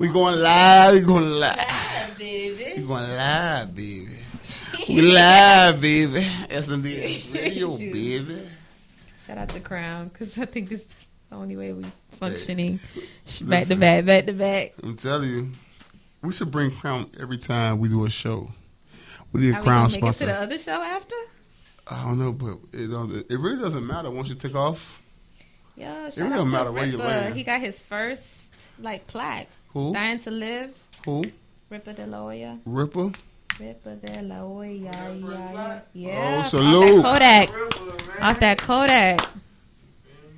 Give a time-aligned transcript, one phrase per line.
[0.00, 0.94] We going live.
[0.94, 1.58] We going live.
[1.58, 2.24] Live, We
[2.56, 2.82] baby.
[2.86, 4.18] going live, baby.
[4.88, 6.20] We live, baby.
[6.48, 7.92] SNDS radio, Shoot.
[7.92, 8.48] baby.
[9.26, 10.86] Shout out to Crown because I think this is
[11.28, 11.84] the only way we
[12.18, 12.80] functioning.
[13.42, 14.72] Back to back, back to back.
[14.82, 15.50] I'm telling you,
[16.22, 18.50] we should bring Crown every time we do a show.
[19.34, 21.14] We need a Are Crown gonna make it to the other show after?
[21.86, 24.98] I don't know, but it don't, it really doesn't matter once you take off.
[25.76, 27.34] Yeah, it really don't matter where you land.
[27.34, 28.24] He got his first
[28.78, 29.48] like plaque.
[29.72, 29.92] Who?
[29.92, 30.74] Dying to live.
[31.04, 31.24] Who?
[31.68, 32.58] Ripper De La Hoya.
[32.64, 33.12] Ripper.
[33.60, 34.90] Ripper De La Hoya.
[34.92, 36.42] Yeah, first yeah.
[36.44, 37.04] Oh, salute.
[37.04, 37.56] Off that Kodak.
[37.78, 38.22] Ripper.
[38.22, 39.28] Off that Kodak.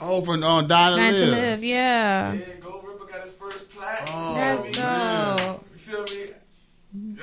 [0.00, 1.30] Oh, from on Dying to Dying to Live.
[1.32, 1.64] live.
[1.64, 2.32] Yeah.
[2.34, 4.08] Yeah, Go Ripper got his first plaque.
[4.12, 4.32] Oh,
[4.64, 5.36] Let's man.
[5.38, 5.60] go.
[5.72, 6.10] You feel me?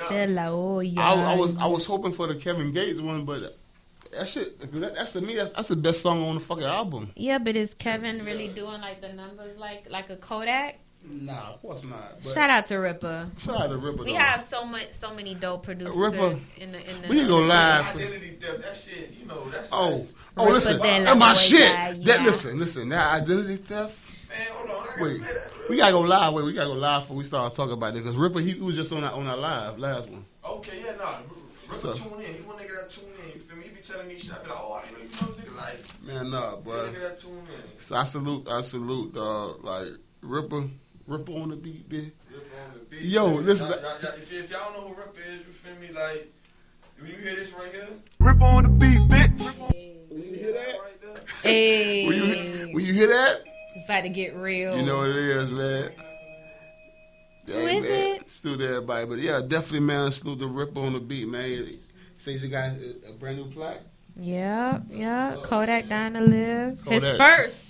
[0.08, 0.26] De Yeah.
[0.28, 0.98] La Hoya.
[1.00, 3.56] I, I was I was hoping for the Kevin Gates one, but
[4.12, 7.12] that shit that, that's to me that's, that's the best song on the fucking album.
[7.14, 10.78] Yeah, but is Kevin really doing like the numbers like like a Kodak?
[11.02, 12.22] Nah, of course not.
[12.22, 13.30] But Shout out to Ripper.
[13.44, 14.04] shout out to Ripper.
[14.04, 14.18] We though.
[14.18, 16.38] have so much, so many dope producers Ripper.
[16.58, 17.08] in the in the.
[17.08, 17.96] We need to go live.
[17.96, 21.18] Identity theft, that shit, you know, that's Oh, that's- oh, Ripper listen, de la that's
[21.18, 21.60] my Hoya, shit.
[21.60, 21.92] yeah.
[22.04, 22.88] That listen, listen.
[22.90, 23.98] That identity theft.
[24.28, 24.82] Man, hold on.
[24.82, 25.22] I gotta Wait,
[25.70, 26.34] we gotta go live.
[26.34, 28.76] Wait, we gotta go live before we start talking about this because Ripper he was
[28.76, 30.24] just on our on our live last one.
[30.44, 31.18] Okay, yeah, nah.
[31.66, 32.34] Ripper So- tune in.
[32.34, 33.34] He one nigga that tune in.
[33.34, 33.64] You feel me?
[33.64, 34.32] He be telling me shit.
[34.34, 36.02] I be like, oh, I didn't know you know this nigga like.
[36.04, 36.74] Man, nah, That bro.
[36.88, 37.80] nigga that tune in.
[37.80, 39.64] So I salute, I salute, dog.
[39.64, 39.88] Like
[40.22, 40.68] Ripper,
[41.10, 42.12] Ripper on the beat, bitch.
[42.32, 43.02] Ripper on the beat.
[43.02, 45.74] Yo, Man, listen- y'all- y'all- y'all- if, if y'all know who Ripper is, you feel
[45.80, 45.88] me?
[45.92, 46.32] Like,
[47.00, 47.88] when you hear this right here,
[48.20, 49.58] Rip on the beat, bitch.
[49.58, 51.24] When you hear that, right.
[51.42, 53.42] Hey, when you when you hear that,
[53.74, 54.76] it's about to get real.
[54.76, 55.90] you know what it is, man.
[57.46, 58.14] Who is man.
[58.16, 58.30] it?
[58.30, 60.12] Salute to everybody, but yeah, definitely, man.
[60.12, 61.44] Salute the Ripper on the beat, man.
[61.44, 61.80] He
[62.18, 63.80] Says he got a a brand new plaque.
[64.16, 65.36] Yeah, yeah.
[65.42, 66.78] Kodak dying to live.
[66.86, 67.69] His first.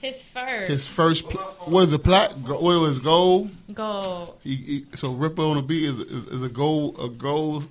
[0.00, 0.70] His first.
[0.70, 2.30] His first, pl- what is the plaque?
[2.44, 3.50] Go- What was gold?
[3.74, 4.38] Gold.
[4.42, 7.66] He, he, so Ripper on the beat is, is is a gold a gold.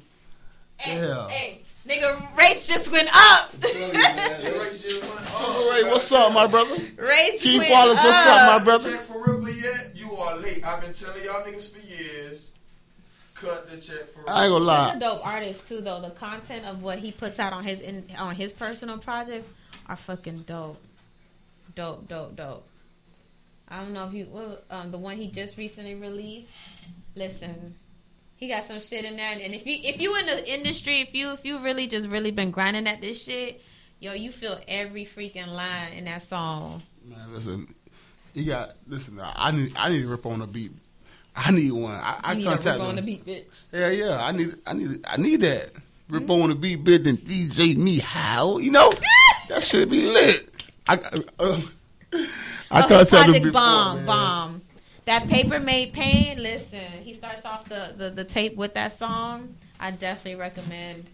[0.77, 1.27] Hey, Yeah.
[1.29, 3.51] hey, nigga, race just went up.
[3.63, 5.23] Right, shit, one-
[5.73, 6.75] Hey, what's up, my brother?
[6.97, 8.91] race Keith went Wallace, what's up, my brother?
[8.91, 9.91] check for Ripper yet?
[9.95, 10.63] You are late.
[10.65, 12.51] I've been telling y'all niggas for years.
[13.35, 14.99] Cut the check for I ain't gonna He's a lie.
[14.99, 16.01] dope artist too, though.
[16.01, 19.47] The content of what he puts out on his in, on his personal projects
[19.87, 20.77] are fucking dope,
[21.75, 22.67] dope, dope, dope.
[23.67, 26.47] I don't know if you well, um, the one he just recently released.
[27.15, 27.75] Listen,
[28.35, 31.13] he got some shit in there, and, if you if you in the industry, if
[31.13, 33.61] you if you really just really been grinding at this shit,
[33.99, 36.81] yo, you feel every freaking line in that song.
[37.05, 37.73] Man, listen,
[38.33, 39.19] he got listen.
[39.21, 40.71] I need I need to rip on a beat.
[41.35, 41.93] I need one.
[41.93, 43.45] I, I You need a contact rip on the beat, bitch.
[43.71, 44.23] Yeah, yeah.
[44.23, 45.69] I need I need I need that.
[46.09, 48.91] Rip on the beat, bit then DJ me how you know
[49.49, 50.48] that should be lit.
[50.89, 50.93] I
[51.39, 51.61] uh,
[52.71, 54.05] I oh, his contact him project before, bomb, man.
[54.05, 54.61] bomb.
[55.05, 56.41] That paper made pain.
[56.41, 59.55] Listen, he starts off the, the, the tape with that song.
[59.79, 61.05] I definitely recommend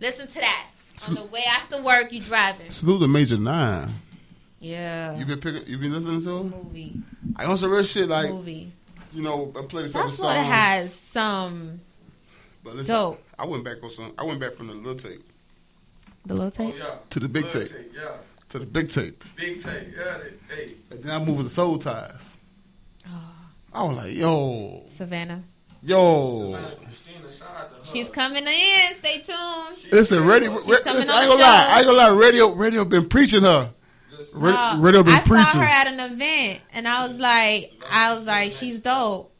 [0.00, 0.66] listen to that
[1.08, 2.12] on the way after work.
[2.12, 2.70] You driving?
[2.70, 3.90] Salute to Major Nine.
[4.60, 5.66] Yeah, You been picking?
[5.66, 6.50] You been listening to him?
[6.50, 6.94] movie,
[7.36, 8.72] I on some real shit like movie.
[9.12, 10.18] you know I played a couple South songs.
[10.18, 11.80] Florida has some
[12.62, 13.22] but listen, dope.
[13.38, 14.12] I went back on some.
[14.18, 15.24] I went back from the little tape
[16.26, 16.76] the little Oh, tape.
[16.78, 16.94] yeah.
[17.10, 18.10] to the big Blood tape Yeah.
[18.52, 19.88] To the big tape, Big tape.
[19.96, 20.18] Yeah.
[20.18, 20.72] they- Hey.
[20.90, 22.36] and then I moved to the Soul Ties.
[23.06, 23.10] Oh,
[23.72, 25.42] I was like, yo, Savannah,
[25.82, 26.52] yo.
[26.52, 27.92] Savannah Christina, shout out to her.
[27.92, 28.94] she's coming in.
[28.98, 29.76] Stay tuned.
[29.78, 30.56] She- Listen, radio.
[30.58, 31.66] She's Ra- listen, I ain't gonna lie.
[31.70, 32.18] I ain't gonna lie.
[32.18, 33.72] Radio, radio been preaching her.
[34.16, 34.78] Listen, Ra- Wow.
[34.80, 35.46] radio been I preaching.
[35.52, 39.34] saw her at an event, and I was like, I was like, she's dope.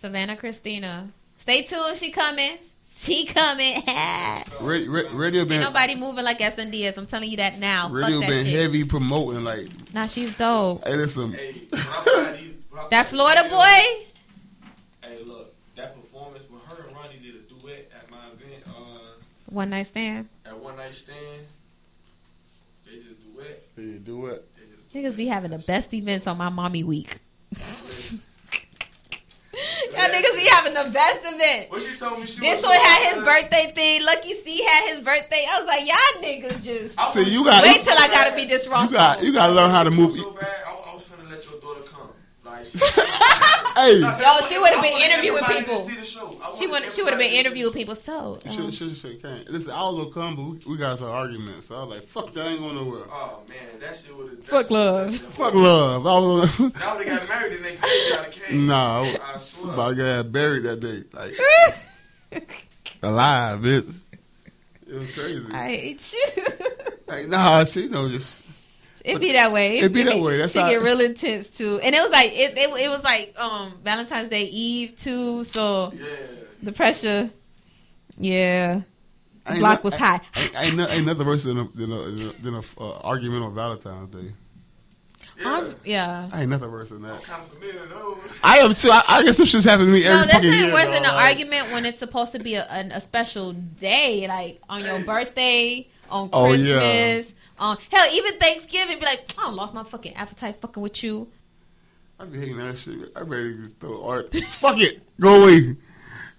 [0.00, 1.10] Savannah Christina.
[1.38, 1.98] Stay tuned.
[1.98, 2.56] She coming.
[3.02, 3.82] She coming.
[3.86, 6.98] Ain't Ra- ra- radio been nobody moving like SNDS.
[6.98, 7.88] I'm telling you that now.
[7.88, 8.54] Radio that been shit.
[8.60, 9.42] heavy promoting.
[9.42, 10.86] Like, Nah, she's dope.
[10.86, 12.54] hey, listen, Hey, when I buy these-
[12.90, 14.06] That Florida boy.
[15.02, 19.22] Hey, look, that performance when her and Ronnie did a duet at my event uh,
[19.46, 20.28] One night stand.
[20.44, 21.46] at One Night Stand.
[22.84, 23.62] They did a duet.
[23.76, 24.46] hey, do it.
[24.56, 25.12] They did a duet.
[25.14, 27.18] Niggas be having the best events on my mommy week.
[29.92, 31.70] Y'all niggas be having the best event.
[31.70, 34.04] What she told me she This was one had his birthday thing.
[34.04, 35.46] Lucky C had his birthday.
[35.50, 38.44] I was like, y'all niggas just I See, you got wait till I gotta be
[38.46, 38.86] this wrong.
[38.86, 40.14] you got you got to learn how to move.
[40.16, 41.79] So bad, I, I was finna let your daughter come.
[42.50, 42.78] Like, she,
[43.76, 45.78] Hey, Yo, she would've been interviewing people.
[45.80, 46.36] see the show.
[46.58, 47.94] She would she would have been everybody to see interviewing people.
[47.94, 49.48] So um, should should can't.
[49.48, 51.68] Listen, I was gonna come, but we, we got some arguments.
[51.68, 53.04] So I was like, fuck that, I ain't going nowhere.
[53.10, 54.44] Oh man, that shit would have.
[54.44, 55.14] Fuck love.
[55.16, 56.06] Fuck love.
[56.06, 58.08] I was gonna, Now they got married the next day.
[58.10, 58.66] Y'all came.
[58.66, 59.72] nah, I I swear.
[59.72, 61.38] about to get buried that day, like
[63.02, 63.94] alive, bitch.
[64.88, 65.46] It was crazy.
[65.52, 66.44] I hate you.
[67.06, 68.42] Like, nah, she you know just
[69.04, 69.78] It be that way.
[69.80, 70.38] It be that way.
[70.38, 72.68] That's Shit how- get real intense too, and it was like it, it.
[72.80, 75.44] It was like um Valentine's Day Eve too.
[75.44, 76.04] So Yeah.
[76.62, 77.30] the pressure,
[78.18, 78.82] yeah,
[79.46, 80.20] I block no- was I- high.
[80.36, 83.54] Ain't, ain't, no- ain't nothing worse than a, than a, than a uh, argument on
[83.54, 84.32] Valentine's Day.
[85.38, 85.54] Yeah.
[85.56, 86.28] Um, yeah.
[86.32, 87.22] I ain't nothing worse than that.
[87.22, 88.18] kind of familiar with those.
[88.44, 88.90] I am too.
[88.92, 90.72] I, I guess some shit's happening to me No, every that's fucking not year.
[90.74, 91.14] worse than an.
[91.14, 95.00] Like, argument when it's supposed to be a, a, a special day, like on your
[95.00, 97.22] birthday, on Oh, Christmas, yeah.
[97.60, 98.98] On hell, even Thanksgiving.
[98.98, 101.28] Be like, I lost my fucking appetite fucking with you.
[102.18, 103.12] I be hating that shit.
[103.14, 104.34] I ready to throw art.
[104.50, 105.00] Fuck it.
[105.20, 105.76] Go away.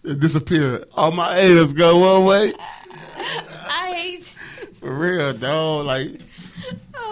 [0.03, 0.85] It disappeared.
[0.93, 2.53] All my haters go away.
[3.17, 4.39] I hate.
[4.79, 5.85] For real, dog.
[5.85, 6.21] Like,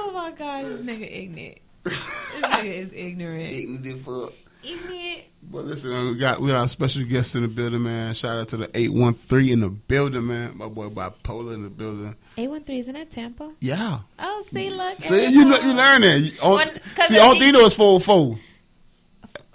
[0.09, 1.57] Oh my god, this nigga ignorant.
[1.83, 1.93] This
[2.41, 3.83] nigga is ignorant.
[3.83, 4.33] the fuck.
[4.63, 5.23] Ignorant.
[5.41, 8.13] But listen, we got we got our special guest in the building, man.
[8.13, 10.57] Shout out to the eight one three in the building, man.
[10.57, 12.15] My boy Bipolar in the building.
[12.37, 13.51] Eight one three isn't that Tampa?
[13.61, 13.99] Yeah.
[14.19, 14.97] Oh, see, look.
[14.97, 16.19] See, you know, you learn that.
[16.19, 18.39] You, all, When- 'cause see, all he- thing you is four oh four.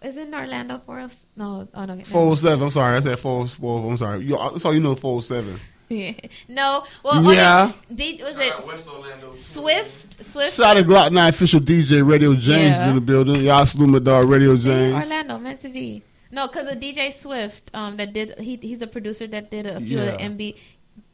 [0.02, 1.20] Is it in Orlando for us?
[1.38, 2.02] Oh no, oh no.
[2.04, 2.64] Four oh seven.
[2.64, 3.90] I'm sorry, I said four four.
[3.90, 4.24] I'm sorry.
[4.24, 4.94] You, that's all you know.
[4.96, 5.58] Four seven.
[5.96, 6.12] Yeah.
[6.48, 6.84] No.
[7.02, 7.72] Well, Yeah.
[7.94, 8.24] yeah.
[8.24, 9.32] was Shout it West Orlando.
[9.32, 10.24] Swift?
[10.24, 10.56] Swift.
[10.56, 12.88] Shout out to Glock Nine official DJ Radio James Yeah.
[12.88, 13.36] in the building.
[13.42, 14.94] Y'all salute my dog Radio See, James.
[14.94, 16.02] Orlando meant to be.
[16.30, 19.80] No, because of DJ Swift, um, that did he he's a producer that did a
[19.80, 20.04] few Yeah.
[20.04, 20.56] of the MB,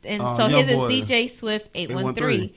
[0.04, 0.86] and Uh, so his boy.
[0.88, 2.50] is DJ Swift 813.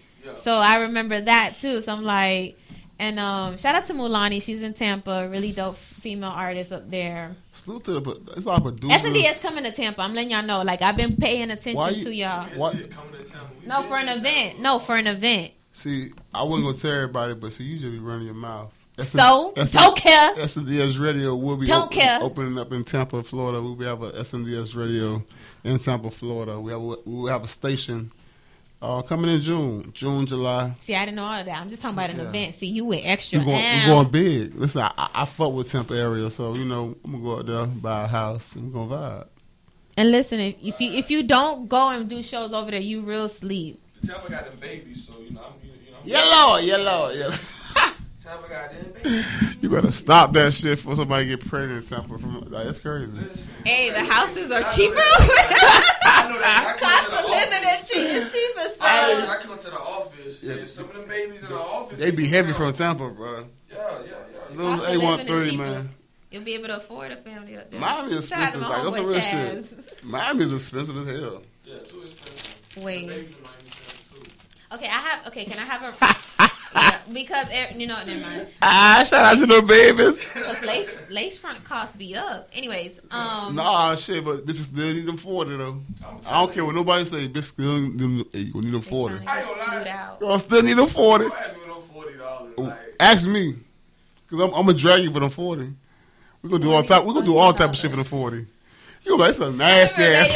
[0.43, 1.81] So I remember that too.
[1.81, 2.57] So I'm like,
[3.03, 7.35] and um, shout out to Mulani, she's in Tampa, really dope female artist up there.
[7.53, 8.33] Salute to the.
[8.37, 8.97] It's all producers.
[8.99, 10.01] S and D is coming to Tampa.
[10.01, 10.61] I'm letting y'all know.
[10.61, 12.47] Like I've been paying attention Why you- to y'all.
[12.47, 12.77] It's What?
[12.77, 13.47] big coming to town.
[13.61, 14.59] We No, for an event.
[14.59, 15.51] No, for an event.
[15.73, 18.71] See, I wasn't gonna tell everybody, but see, you just be running your mouth.
[19.01, 20.35] So don't care.
[20.35, 22.19] SNDS Radio will be Don't open- care.
[22.21, 23.59] opening up in Tampa, Florida.
[23.61, 25.23] We will have a SNDS Radio
[25.63, 26.59] in Tampa, Florida.
[26.59, 28.11] We have we have a station
[28.83, 30.73] uh, coming in June, June, July.
[30.81, 31.57] See, I didn't know all of that.
[31.59, 32.23] I'm just talking about an Yeah.
[32.29, 32.55] event.
[32.55, 33.39] See, you went extra.
[33.39, 34.55] We're going, we're going big.
[34.55, 37.45] Listen, I, I, I fuck with Tampa area, so you know I'm gonna go out
[37.45, 39.27] there, buy a house, and we're gonna vibe.
[39.95, 43.01] And listen, if, if you if you don't go and do shows over there, you
[43.01, 43.79] real sleep.
[44.05, 45.53] Tampa got them babies, so you know I'm.
[45.63, 47.29] You know, I'm Yellow, yellow, yellow.
[47.29, 47.62] Tampa got them babies.
[49.61, 52.17] You better stop that shit before somebody get pregnant in Tampa.
[52.17, 53.11] From like, that's crazy.
[53.11, 54.95] Listen, Hey, the houses are cheaper.
[54.97, 56.75] I know that.
[56.75, 58.69] I come Cost of living is cheap- cheaper.
[58.81, 60.53] I, So I come to the office, Yeah.
[60.53, 61.97] and some of them babies in the office.
[61.99, 63.45] They be heavy from Tampa, bro.
[63.69, 64.55] Yeah, yeah, yeah.
[64.55, 65.89] Those Cost A one living is three, man.
[66.31, 67.79] you'll be able to afford a family up there.
[67.79, 68.69] Miami is Shout out to expensive.
[68.69, 69.69] Like that's some real Chaz.
[69.69, 70.03] shit.
[70.05, 71.43] Miami is expensive as hell.
[71.65, 72.61] Yeah, too expensive.
[72.83, 73.07] Wait.
[73.07, 74.75] The babies in Miami Tampa, too.
[74.75, 75.27] Okay, I have.
[75.27, 76.15] Okay, can I have a?
[76.75, 78.47] Yeah, because er- you know, never mind.
[78.61, 80.23] Ah, shout out to the babies.
[80.33, 82.49] Because lace, lace front costs be up.
[82.53, 85.81] Anyways, um, Nah, shit, but bitches still need them forty though.
[86.05, 87.27] I'm don't care what nobody say.
[87.27, 88.25] Bitch still need them.
[88.31, 89.15] Hey, you need them forty.
[89.15, 89.89] trying to I ain't gonna lie.
[89.89, 90.19] out.
[90.19, 91.25] Girl, still need them forty.
[91.25, 92.57] Don't have me no forty dollars.
[92.57, 93.55] Like, Ask me,
[94.29, 95.73] cause I'm, I'm gonna drag you for them forty.
[96.41, 97.03] We gonna do all type.
[97.05, 98.37] We gonna do all type of shit for them forty.
[99.05, 100.31] You gonna be like, it's a nasty ass.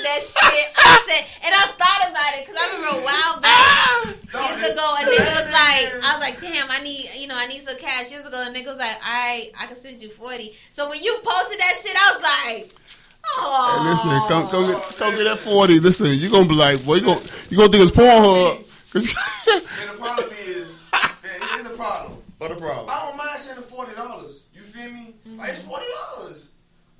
[0.00, 0.66] Radio posted that shit.
[0.76, 1.04] I ah!
[1.08, 3.60] said, and I thought about it because I remember a while back.
[4.32, 4.50] Ah!
[4.56, 7.46] Years ago, a nigga was like, I was like, damn, I need, you know, I
[7.46, 8.10] need some cash.
[8.10, 10.56] Years ago, a nigga was like, I, I can send you forty.
[10.76, 12.74] So when you posted that shit, I was like,
[13.38, 14.26] oh, Hey, listen, oh.
[14.28, 15.80] come come get, come get that forty.
[15.80, 18.64] Listen, you gonna be like, boy, you gonna you gonna think it's Pornhub.
[18.92, 19.06] 'Cause-
[19.52, 22.18] and the problem is, it is a problem.
[22.38, 22.86] what a problem?
[22.90, 24.46] I don't mind sending forty dollars.
[24.54, 25.14] You feel me?
[25.36, 25.86] Like it's forty
[26.16, 26.50] dollars,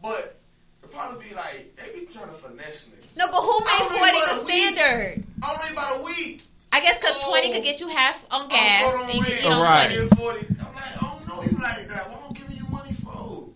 [0.03, 0.40] but
[1.01, 2.95] the problem be like they be trying to finesse me.
[3.17, 4.53] No, but who I made forty the want a weed.
[4.53, 5.25] standard?
[5.43, 6.43] I don't need about a week.
[6.73, 7.31] I guess because Oh.
[7.31, 8.83] twenty could get you half on gas.
[8.87, 9.41] Oh, and you can red.
[9.45, 9.91] eat on Right.
[9.91, 10.09] 20.
[10.17, 10.47] 40.
[10.61, 12.11] I'm like, I don't know you like that.
[12.11, 13.49] What I'm giving you money for?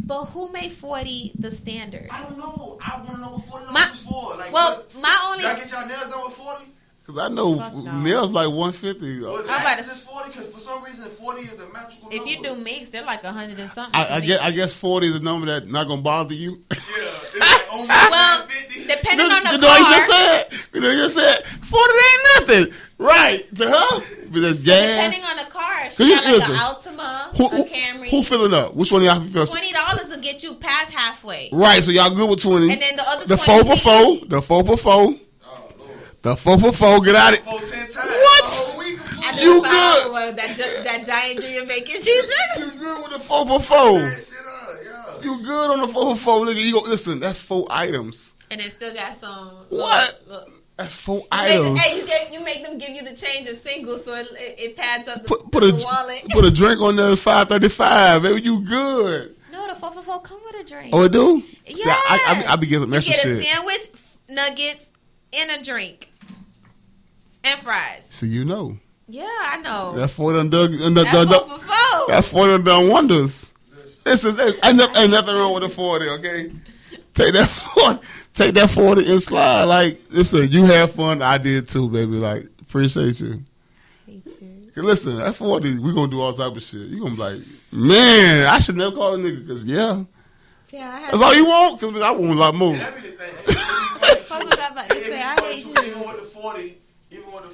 [0.00, 2.08] But who made forty the standard?
[2.10, 2.78] I don't know.
[2.84, 4.36] I want to know what forty My- dollars is for.
[4.36, 6.64] Like, Well, what, my only y'all get y'all nails done with forty?
[7.04, 7.98] Cause I know Fuck no.
[8.00, 9.20] nails like one fifty.
[9.20, 10.30] Was I'm about to- this forty?
[10.30, 12.62] Because for some reason, forty is the magical if you do number.
[12.64, 14.00] mix, they're like a hundred and something.
[14.00, 16.62] I, I guess I guess forty is a number that not gonna bother you.
[16.70, 18.84] Yeah, it's like only Well, 50.
[18.86, 20.20] depending on the you know what you just car.
[20.20, 20.60] said?
[20.74, 23.56] You know you just said forty ain't nothing, right?
[23.56, 25.12] To her, but the gas.
[25.12, 28.10] Depending on the car, she you- got like listen, an Altima, who, a who, Camry.
[28.10, 28.74] who filling up?
[28.76, 29.46] Which one of y'all feel?
[29.48, 32.70] Twenty dollars will get you past halfway, Right, so y'all good with twenty.
[32.72, 35.18] and then the other the 20 four for four, the four for four, Lord.
[36.22, 37.00] The four for four.
[37.00, 37.44] Get out of it.
[37.44, 37.96] Four, ten times.
[37.96, 38.44] What?
[38.44, 39.24] The whole week of food.
[39.24, 40.12] I You good.
[40.12, 42.30] what, that gi- that giant junior bacon cheese.
[42.58, 43.98] You good with the four for four?
[44.00, 45.22] That shit up, yeah.
[45.24, 46.64] You good on the four for four, nigga?
[46.64, 47.20] You go listen.
[47.20, 48.34] That's four items.
[48.50, 49.48] and it still got some.
[49.68, 50.20] What?
[50.28, 50.50] Look, look.
[50.76, 51.80] That's four You make, items.
[51.80, 54.58] hey, you, get, you make them give you the change of singles, so it, it,
[54.58, 56.24] it pads up the, Put put a wallet.
[56.30, 57.14] put a drink on there.
[57.14, 58.22] Five thirty five.
[58.22, 59.36] Baby, you good?
[59.52, 60.90] no, the four for four come with a drink.
[60.94, 61.42] Oh, it do?
[61.66, 61.74] yeah.
[61.76, 61.94] See, I,
[62.26, 63.44] I, I, be- I be getting some you get a shit.
[63.46, 63.86] sandwich,
[64.30, 64.86] nuggets,
[65.34, 66.10] and a drink,
[67.44, 68.06] and fries.
[68.10, 68.78] See, you know.
[69.08, 69.94] Yeah, I know.
[69.96, 72.06] That forty done dug, and the, That's the, four the, for four.
[72.08, 73.52] that forty done done wonders.
[74.06, 76.08] It's, it's, it's ain't, no- ain't nothing wrong with the forty.
[76.08, 76.52] Okay,
[77.14, 78.00] take that forty,
[78.34, 79.64] take that forty and slide.
[79.64, 81.20] Like listen, you have fun.
[81.22, 82.12] I did too, baby.
[82.12, 83.42] Like appreciate you.
[84.74, 86.80] Cause listen, at forty, we gonna do all type of shit.
[86.88, 87.38] You gonna be like,
[87.74, 89.46] man, I should never call a nigga.
[89.46, 90.02] Cause yeah,
[90.70, 91.78] Yeah, I that's all you want.
[91.80, 92.72] Cause I want a lot more.
[92.72, 93.34] And that be the thing.
[93.40, 95.18] It be funny, Fuck what I'm about to If say.
[95.18, 96.74] you I go hate you.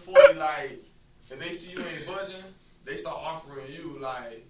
[0.09, 0.83] Even with the forty, even with the forty, like,
[1.31, 2.43] if they see you ain't budging,
[2.85, 4.47] they start offering you like,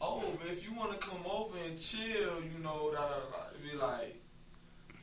[0.00, 3.70] oh, but if you want to come over and chill, you know, da, da, da,
[3.70, 4.16] be like,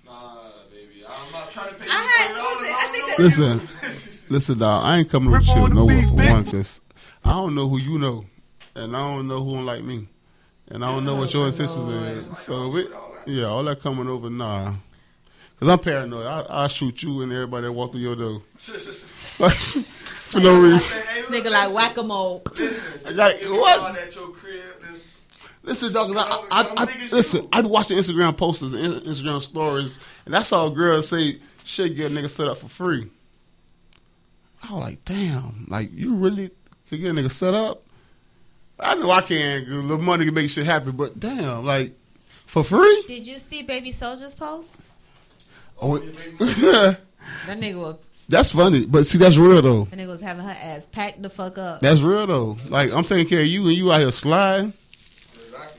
[0.06, 3.20] nah, baby, I'm not trying to pay you I had- forty dollars.
[3.20, 4.84] listen, I Listen, listen, dog.
[4.86, 6.34] I ain't coming to Rip chill on nowhere beat, for bitch.
[6.34, 6.82] one, cause
[7.24, 8.26] I don't know who you know,
[8.76, 10.08] and I don't know who don't like me,
[10.70, 12.40] and I don't know what your intentions is.
[12.40, 12.88] So we,
[13.28, 14.74] yeah, all that coming over, nah.
[15.60, 16.26] Cause I'm paranoid.
[16.26, 18.42] I, I'll shoot you and everybody that walk through your door Like,
[19.38, 21.02] for no reason.
[21.28, 22.44] Nigga like whack a mole.
[22.58, 24.16] Listen, I got- if what?
[24.16, 25.22] y'all crib, this,
[25.64, 26.14] Listen, dog.
[26.14, 30.44] 'cause I, I, I, listen, I'd watch the Instagram posters and Instagram stories, and I
[30.44, 33.10] saw a girl say, "Shit, get a nigga set up for free."
[34.68, 35.66] I was like, "Damn!
[35.70, 36.52] Like you really
[36.90, 37.82] could get a nigga set up?"
[38.80, 39.66] I know I can.
[39.66, 41.94] 'cause The money can make shit happen, but damn, like
[42.46, 43.04] for free?
[43.08, 44.76] Did you see Baby Soldier's post?
[45.82, 45.98] Oh,
[46.40, 47.00] That
[47.60, 47.96] nigga was
[48.30, 49.88] that's funny, but see, that's real though.
[49.92, 51.80] And it was having her ass packed the fuck up.
[51.82, 52.58] That's real though.
[52.70, 54.74] Like I'm taking care of you, and you out here sliding.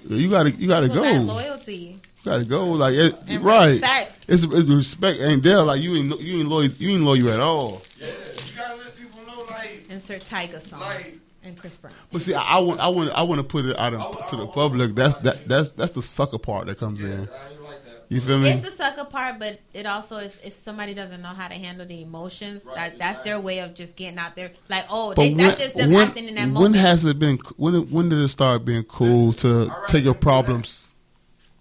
[0.09, 1.03] You gotta, you gotta So go.
[1.03, 2.67] that You loyalty gotta go.
[2.73, 3.71] Like it, and right.
[3.81, 4.12] respect.
[4.29, 5.62] It's, it's respect ain't there.
[5.62, 7.83] Like you ain't you ain't loyal you ain't loyal at all.
[8.00, 11.95] Yeah, you gotta let people know, like, Insert Tyga song like, and Chris Brown.
[12.12, 14.17] But see, I, I want I want I want to put it out I- of,
[14.17, 14.95] I- to the I- public.
[14.95, 17.29] That's that that's that's the sucker part that comes yeah, in.
[18.09, 18.51] You feel me?
[18.51, 21.87] It's the sucker part, but it also is if somebody doesn't know how to handle
[21.87, 24.53] the emotions, Right, that that's their way of just getting out there.
[24.69, 27.39] Like, oh, they, when, that's just them when, acting in that when has it been?
[27.57, 30.95] When when did it start being cool to rather take your problems?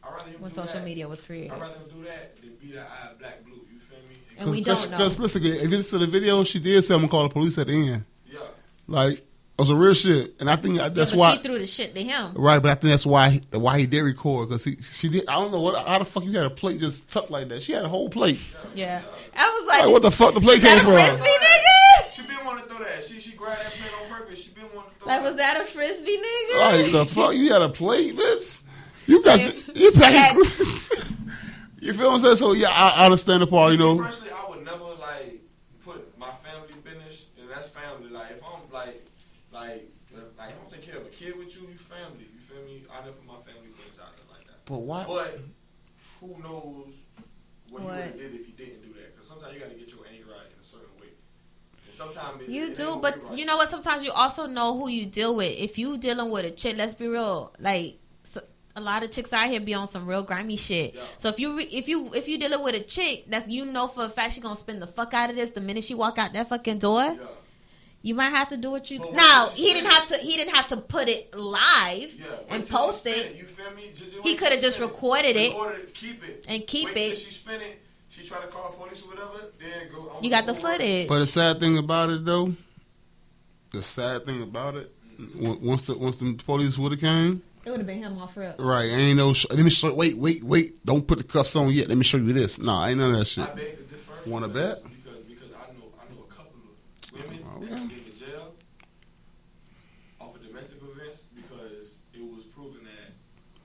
[0.04, 0.86] I'd rather him when social that.
[0.86, 3.54] media was created, I'd rather do that than be that eye black blue.
[3.72, 4.16] You feel me?
[4.38, 4.98] and we Cause, don't know.
[4.98, 7.34] Because listen, if you listen to the video, she did say I'm gonna call the
[7.34, 8.06] police at the end.
[8.28, 8.40] Yeah.
[8.88, 9.25] Like
[9.58, 11.36] it was a real shit, and I think that's yeah, but why.
[11.38, 12.34] she threw the shit to him.
[12.36, 15.28] Right, but I think that's why why he did record because he she did.
[15.30, 17.64] I don't know what how the fuck you had a plate just tucked like that.
[17.64, 18.40] She had a whole plate.
[18.74, 19.02] Yeah,
[19.36, 21.18] I was like, Like what the fuck the plate is that came a from?
[21.18, 22.14] frisbee, nigga?
[22.14, 23.06] She been wanting to throw that.
[23.08, 24.44] She she grabbed that plate on purpose.
[24.44, 25.28] She been wanting to throw Like, that.
[25.28, 26.60] was that a frisbee, nigga?
[26.84, 28.62] Like the fuck you had a plate, bitch.
[29.08, 29.52] You got Yeah.
[29.74, 30.36] you packed.
[30.36, 30.92] Packed.
[31.80, 32.36] you feel what I'm saying?
[32.38, 33.72] So yeah, I, I understand the part.
[33.72, 35.40] You know, Personally, I would never like
[35.86, 38.10] put my family business, and that's family.
[38.10, 39.06] Like if I'm like,
[39.54, 39.88] like,
[40.38, 42.26] like if I'm taking care of a kid with you, you family.
[42.34, 42.84] You feel me?
[42.92, 44.55] I never put my family business out there like that.
[44.66, 45.06] But why?
[45.08, 45.40] But
[46.20, 46.92] who knows
[47.70, 49.14] what, he would have did if he didn't do that?
[49.16, 51.08] Because sometimes you got to get your anger out in a certain way.
[51.86, 53.38] And sometimes it, You it do, but right.
[53.38, 53.70] you know what?
[53.70, 55.52] Sometimes you also know who you deal with.
[55.58, 57.54] If you dealing with a chick, let's be real.
[57.60, 58.42] Like so,
[58.76, 60.96] a lot of chicks out here be on some real grimy shit.
[60.96, 61.02] Yeah.
[61.20, 63.88] So if you re- if you if you dealing with a chick that's you know
[63.88, 66.18] for a fact she gonna spend the fuck out of this the minute she walk
[66.18, 67.18] out that fucking door, Yeah.
[68.06, 69.00] You might have to do what you.
[69.00, 70.16] But what Now he didn't have to.
[70.18, 73.36] He didn't have to put it live Yeah, and post spin it.
[73.36, 73.90] You feel me?
[73.96, 75.52] Just do He coulda just recorded it.
[75.54, 77.10] Recorded it, keep it, and keep wait it.
[77.10, 77.82] Till she spin it.
[78.10, 79.46] She try to call police or whatever.
[79.60, 80.12] Then go.
[80.18, 80.72] I You got the go work.
[80.78, 81.08] footage.
[81.10, 82.54] But the sad thing about it though,
[83.74, 84.92] the sad thing about it,
[85.42, 88.38] on- once the once the police would have came, It would have been him off
[88.38, 88.56] rip.
[88.60, 88.86] right?
[88.86, 89.34] Ain't no.
[89.34, 89.94] Sh- let me show.
[89.94, 90.86] Wait, wait, wait!
[90.86, 91.88] Don't put the cuffs on yet.
[91.90, 92.60] Let me show you this.
[92.60, 93.44] Nah, ain't none of that shit.
[93.44, 94.14] I beg to differ.
[94.30, 94.92] Wanna because- bet?
[95.04, 96.54] Because because I know I know a couple
[97.56, 97.88] Oh, of women Okay.
[97.88, 98.54] that have been in jail
[100.20, 103.16] off of domestic events because it was proven that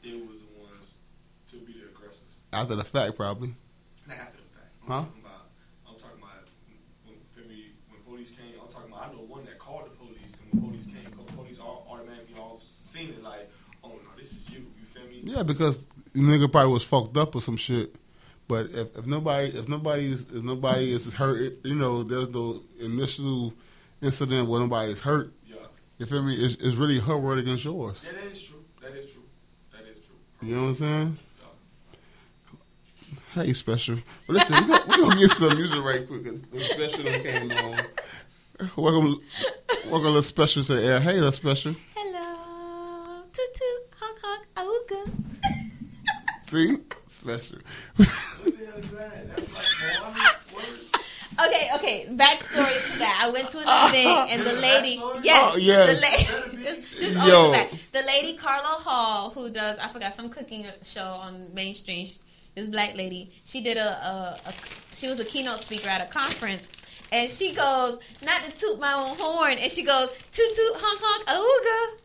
[0.02, 0.94] they was the ones
[1.50, 2.38] to be the aggressors.
[2.52, 3.54] After the fact, probably.
[4.06, 4.70] Not after the fact.
[4.82, 5.00] I'm Huh?
[5.02, 5.47] talking about
[5.88, 6.47] I'm talking about
[7.35, 8.54] when me when police came.
[8.62, 11.59] I'm talking about I know one that called the police and when police came, police
[11.59, 13.50] all automatically all seen it like,
[13.85, 14.66] oh no, this is you.
[14.78, 15.20] You feel me?
[15.23, 15.82] Yeah, because
[16.14, 17.94] the nigga probably was fucked up or some shit.
[18.49, 22.62] But if, if nobody if nobody is if nobody is hurt, you know, there's no
[22.80, 23.54] initial
[24.02, 25.33] incident where nobody is hurt.
[25.47, 25.57] Yeah.
[25.99, 26.35] You feel me?
[26.35, 28.02] It's, it's really her word against yours.
[28.02, 28.64] That is true.
[28.83, 29.23] That is true.
[29.73, 30.49] That is true.
[30.49, 31.19] You know what I'm saying?
[33.35, 33.42] Yeah.
[33.45, 33.97] Hey, special.
[34.26, 36.25] But listen, we're gonna, we gonna get some music right quick.
[36.25, 37.80] 'cause The special came on.
[38.76, 39.21] Welcome,
[39.87, 41.00] welcome, little special to the air.
[41.00, 41.75] Hey, little special.
[41.95, 45.11] Hello, toot toot, honk honk, auga.
[46.42, 46.76] See,
[47.07, 47.59] special.
[47.97, 49.37] What the hell is that?
[49.37, 49.64] That's like
[50.02, 50.30] Moana.
[50.52, 50.90] What is
[51.47, 52.06] Okay, okay.
[52.11, 53.20] Backstory to that.
[53.23, 55.25] I went to an event and the lady, Backstory?
[55.25, 55.87] yes, Oh, yes.
[55.88, 57.30] the lady, Better be.
[57.30, 57.52] Yo.
[57.52, 57.78] the.
[57.92, 62.06] The lady Carla Hall, who does I forgot some cooking show on mainstream.
[62.54, 64.52] This black lady, she did a, a, a
[64.94, 66.68] she was a keynote speaker at a conference,
[67.12, 71.00] and she goes, not to toot my own horn, and she goes, toot toot honk
[71.02, 72.00] honk auga.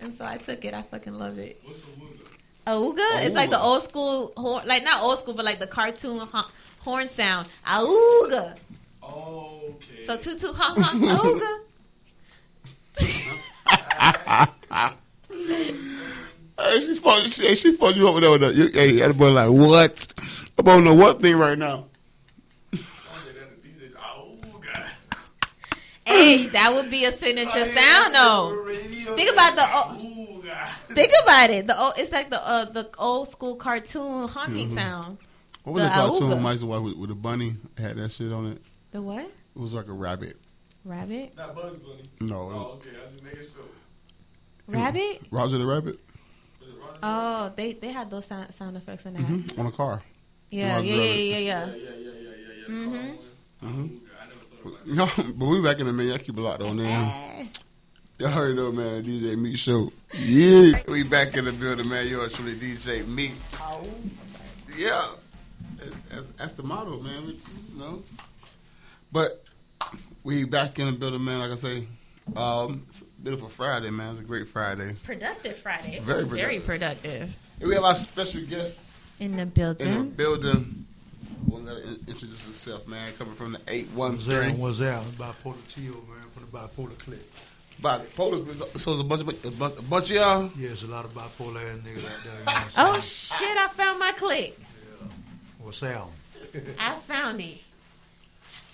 [0.00, 0.74] And so I took it.
[0.74, 1.60] I fucking love it.
[1.64, 2.96] What's a wooga?
[2.96, 3.24] Auga.
[3.24, 6.50] It's like the old school horn, like not old school, but like the cartoon hon-
[6.84, 7.48] horn sound.
[7.66, 8.56] Auga.
[9.02, 10.04] Okay.
[10.04, 11.60] So toot toot honk honk auga.
[16.56, 18.30] Hey, she fucked, she, she fucked you up with that.
[18.30, 18.56] With.
[18.56, 20.12] You- Hey, that boy like, what?
[20.56, 21.86] I'm on the what thing right now?
[22.72, 22.82] I say
[23.32, 23.92] that to DJ.
[23.92, 24.86] God.
[26.06, 28.64] Hey, that would be a signature sound though.
[29.16, 30.00] Think about the- oh.
[30.94, 31.66] Think about it.
[31.66, 34.76] The old, it's like the uh, the old school cartoon honking Mm-hmm.
[34.78, 35.18] sound.
[35.64, 36.46] What was The the cartoon Auga.
[36.46, 37.56] I used to watch with, with the bunny?
[37.78, 38.62] Had that shit on it.
[38.92, 39.24] The what?
[39.24, 40.36] It was like a rabbit.
[40.84, 41.34] Rabbit?
[41.36, 42.02] Not Bugs Bunny.
[42.20, 42.90] No, Oh, okay.
[42.90, 43.64] I just making sure.
[44.66, 45.22] Rabbit?
[45.30, 45.98] Roger the rabbit
[46.60, 46.98] Was it Ronnie?
[47.02, 49.22] Oh, they they had those sound, sound effects in there.
[49.22, 50.02] hmm on a car.
[50.50, 51.38] Yeah, Roger yeah, yeah, yeah, yeah.
[51.38, 52.66] yeah, yeah, yeah, yeah, yeah.
[52.68, 52.90] Mhm.
[52.90, 53.88] The car ones.
[53.90, 54.00] Mhm.
[54.02, 56.12] Oh, I never thought about You but we back in the man.
[56.12, 57.46] I keep a lot on there.
[58.18, 59.02] Y'all heard though, man.
[59.04, 59.92] DJ Meat Show.
[60.14, 62.06] Yeah, we back in the building, man.
[62.06, 63.32] Yours truly, DJ Meat.
[63.60, 64.78] Oh, I'm sorry.
[64.78, 65.04] Yeah,
[66.14, 67.26] that's, that's, that's the motto, man.
[67.26, 67.32] We,
[67.72, 68.02] you know,
[69.12, 69.44] but
[70.22, 71.38] we back in the building, man.
[71.40, 71.86] Like I say,
[72.36, 74.12] um, it's a beautiful Friday, man.
[74.12, 74.94] It's a great Friday.
[75.04, 76.00] Productive Friday.
[76.00, 77.34] Very Very productive.
[77.60, 79.86] And we have our special guests In the building.
[79.88, 80.42] in the building.
[80.52, 80.86] building.
[81.46, 83.12] We'll let him introduce himself, man.
[83.18, 84.44] Coming from the eight one What's that?
[84.50, 84.52] three.
[84.54, 85.02] What's that?
[85.18, 87.30] Bipolar Tio, man, from the bipolar clique.
[87.82, 88.78] Bipolar.
[88.78, 90.50] So it's a bunch of a bunch, a bunch of y'all.
[90.56, 92.38] Yeah, it's a lot of bipolar ass niggas out there.
[92.38, 92.44] You
[92.92, 93.56] know Oh shit!
[93.58, 94.58] I found my click.
[95.64, 96.02] What's that?
[96.78, 97.58] I found it.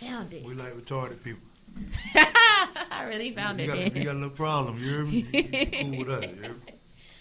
[0.03, 0.45] I found it.
[0.45, 1.43] We like retarded people.
[2.17, 3.93] I really found You it.
[3.93, 5.27] got, you got a little problem, you hear me?
[5.33, 6.55] You, you cool with us, you?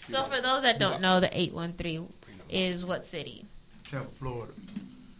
[0.08, 2.00] So for those that don't know, the eight one three
[2.48, 3.44] is what city?
[3.88, 4.52] Tampa, Florida.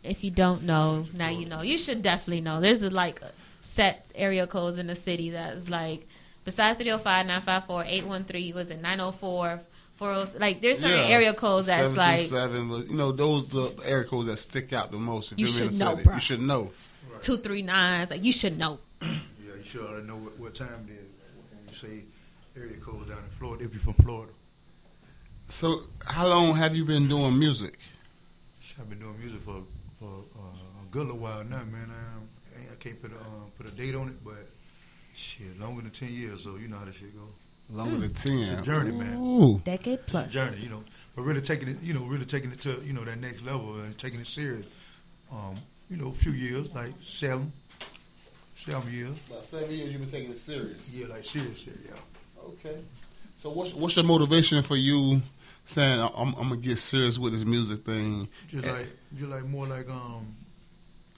[0.03, 1.63] If you don't know, now you know.
[1.63, 2.61] You should definitely know.
[2.61, 3.23] There's a, like
[3.63, 6.09] set area codes in the city that's like
[6.45, 9.61] besides 305, 954, 813 was it 904,
[10.01, 12.71] 40 like there's certain area codes that's like seven.
[12.71, 15.33] But you know, those the area codes that stick out the most.
[15.33, 16.03] If You you're should know, city.
[16.05, 16.15] bro.
[16.15, 16.71] You should know.
[17.21, 18.11] 239s.
[18.11, 18.79] Like you should know.
[19.03, 19.09] Yeah,
[19.59, 21.09] you should already know what, what time it is.
[21.53, 22.05] When you say
[22.61, 24.33] area codes down in Florida, if you're from Florida.
[25.51, 27.79] So, how long have you been doing music?
[28.81, 29.63] I've been doing music for
[29.99, 31.91] for uh, a good little while now, man.
[31.91, 34.47] I, I can't put a um, put a date on it, but
[35.15, 36.45] shit, longer than ten years.
[36.45, 37.27] So you know how this shit go.
[37.73, 38.39] Longer than ten.
[38.41, 39.17] It's a journey, man.
[39.17, 39.61] Ooh.
[39.65, 40.33] Decade It's a plus.
[40.33, 40.83] journey, you know.
[41.15, 43.75] But really taking it, you know, really taking it to you know that next level
[43.81, 44.67] and taking it serious.
[45.33, 45.57] Um,
[45.89, 47.53] you know, a few years, like seven,
[48.55, 49.17] seven years.
[49.29, 50.95] About seven years, you've been taking it serious.
[50.95, 52.43] Yeah, like serious, serious, yeah.
[52.45, 52.79] Okay.
[53.43, 55.23] So, what's what's your motivation for you
[55.65, 58.29] saying I'm, I'm gonna get serious with this music thing?
[58.49, 60.27] Just like, just like more like um,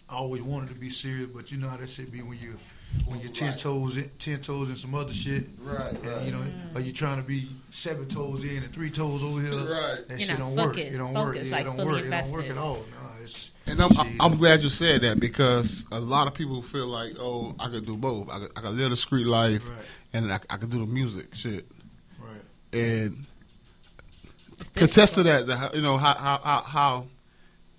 [0.08, 2.58] I always wanted to be serious, but you know how that should be when you
[3.06, 3.58] when you're ten Right.
[3.58, 5.46] toes in, ten toes in some other shit.
[5.60, 6.76] Right, And, you know, mm.
[6.76, 9.50] are you trying to be seven toes in and three toes over here.
[9.52, 10.06] Right.
[10.08, 10.74] That You're shit not don't work.
[10.76, 11.34] focused- It don't work.
[11.34, 12.04] focused, Yeah, like it don't fully work.
[12.04, 12.74] It don't work at all.
[12.76, 14.06] No, it's And I'm, shit.
[14.20, 17.86] I'm glad you said that because a lot of people feel like, oh, I could
[17.86, 18.28] do both.
[18.30, 19.78] I could, I could live the street life, Right.
[20.12, 21.66] and I, I could do the music shit.
[22.20, 22.42] right.
[22.72, 23.24] And
[24.74, 27.06] contest to that, the, you know how, how how how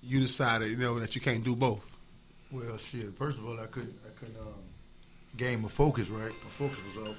[0.01, 1.83] you decided, you know, that you can't do both.
[2.51, 3.17] Well, shit.
[3.17, 3.95] First of all, I couldn't.
[5.33, 6.09] I couldn't gain my focus.
[6.09, 7.15] Right, my focus was off.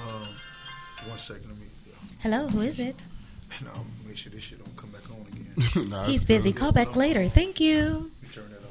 [0.00, 0.28] Um,
[1.08, 1.66] one second, let me.
[1.86, 1.94] Yeah.
[2.20, 2.96] Hello, who is it?
[3.58, 5.88] And um, make sure this shit don't come back on again.
[5.90, 6.52] Nah, He's busy.
[6.52, 7.28] Call back later.
[7.28, 8.10] Thank you.
[8.22, 8.62] Let me turn that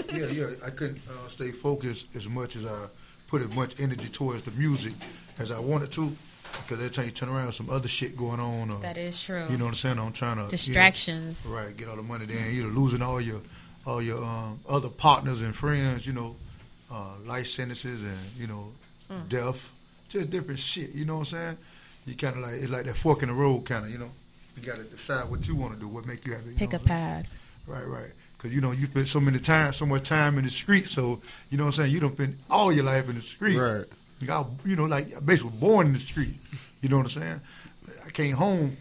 [0.00, 0.12] off.
[0.12, 0.54] Yeah, yeah.
[0.64, 2.86] I couldn't uh, stay focused as much as I
[3.28, 4.94] put as much energy towards the music
[5.38, 6.16] as I wanted to,
[6.66, 8.70] because every time you turn around, some other shit going on.
[8.70, 9.44] Or, That is true.
[9.50, 9.98] You know what I'm saying?
[9.98, 11.44] I'm trying to you know, Distractions.
[11.46, 12.26] Right, get all the money.
[12.26, 13.42] Then you're losing all your
[13.86, 16.06] all your um, other partners and friends.
[16.06, 16.36] You know,
[16.94, 18.72] uh, life sentences and you know,
[19.10, 19.28] Mm.
[19.28, 19.70] death,
[20.08, 20.94] just different shit.
[20.94, 21.58] You know what I'm saying?
[22.06, 23.90] You kind of like it's like that fork in the road, kind of.
[23.90, 24.10] You know,
[24.56, 26.50] you got to decide what you want to do, what make you happy.
[26.52, 27.26] you Pick know a what path.
[27.66, 28.10] Right, right.
[28.36, 30.86] Because you know you spent so many time, so much time in the street.
[30.86, 31.92] So you know what I'm saying.
[31.92, 33.58] You don't spend all your life in the street.
[33.58, 33.84] Right.
[34.20, 36.34] You got, you know, like basically born in the street.
[36.80, 37.40] You know what I'm saying?
[38.06, 38.76] I came home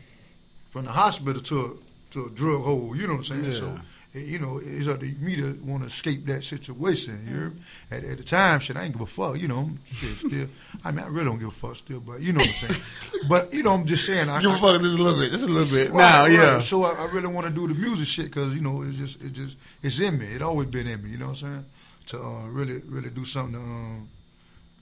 [0.72, 2.96] from the hospital to a, to a drug hole.
[2.96, 3.46] You know what I'm saying?
[3.46, 3.52] Yeah.
[3.60, 3.80] So,
[4.14, 7.24] you know, it's up to me to want to escape that situation.
[7.26, 7.62] You hear me?
[7.90, 9.40] At, at the time, shit, I ain't give a fuck.
[9.40, 10.48] You know, shit, still.
[10.84, 12.82] I mean, I really don't give a fuck still, but you know what I'm saying.
[13.30, 14.30] but you know, I'm just saying.
[14.30, 15.92] I, Give a I- fuck just a little bit, just a little bit.
[15.92, 16.32] Right, now, right.
[16.32, 16.60] yeah.
[16.60, 19.22] So I, I really want to do the music shit because you know it's just
[19.24, 20.26] it just it's in me.
[20.28, 21.10] It always been in me.
[21.10, 21.66] You know what I'm saying?
[22.08, 24.10] To uh, really really do something to um,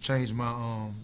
[0.01, 0.95] change my um,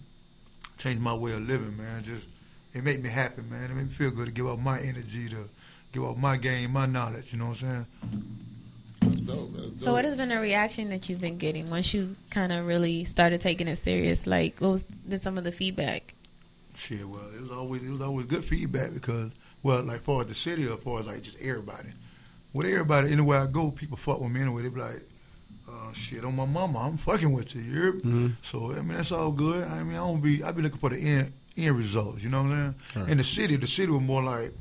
[0.77, 2.03] change my way of living, man.
[2.03, 2.25] Just
[2.73, 3.71] it make me happy, man.
[3.71, 5.47] It make me feel good to give up my energy to
[5.97, 7.33] give up my game, my knowledge.
[7.33, 7.85] You know what I'm saying?
[9.01, 9.25] dope.
[9.25, 9.79] That's dope.
[9.79, 13.05] So, what has been the reaction that you've been getting once you kind of really
[13.05, 14.27] started taking it serious?
[14.27, 16.13] Like, what was been some of the feedback?
[16.75, 19.31] Shit, well, it was always it was always good feedback because,
[19.63, 21.89] well, like far as the city or far as like just everybody.
[22.53, 24.63] With everybody, anywhere I go, people fuck with me anyway.
[24.63, 25.01] They be like,
[25.69, 27.61] uh, shit, on my mama, I'm fucking with you.
[27.61, 28.01] you hear me?
[28.01, 28.31] Mhm.
[28.41, 29.67] So I mean, that's all good.
[29.67, 32.23] I mean, I don't be I be looking for the end end results.
[32.23, 33.03] You know what I'm saying?
[33.03, 33.11] Right.
[33.11, 34.53] In the city, the city was more like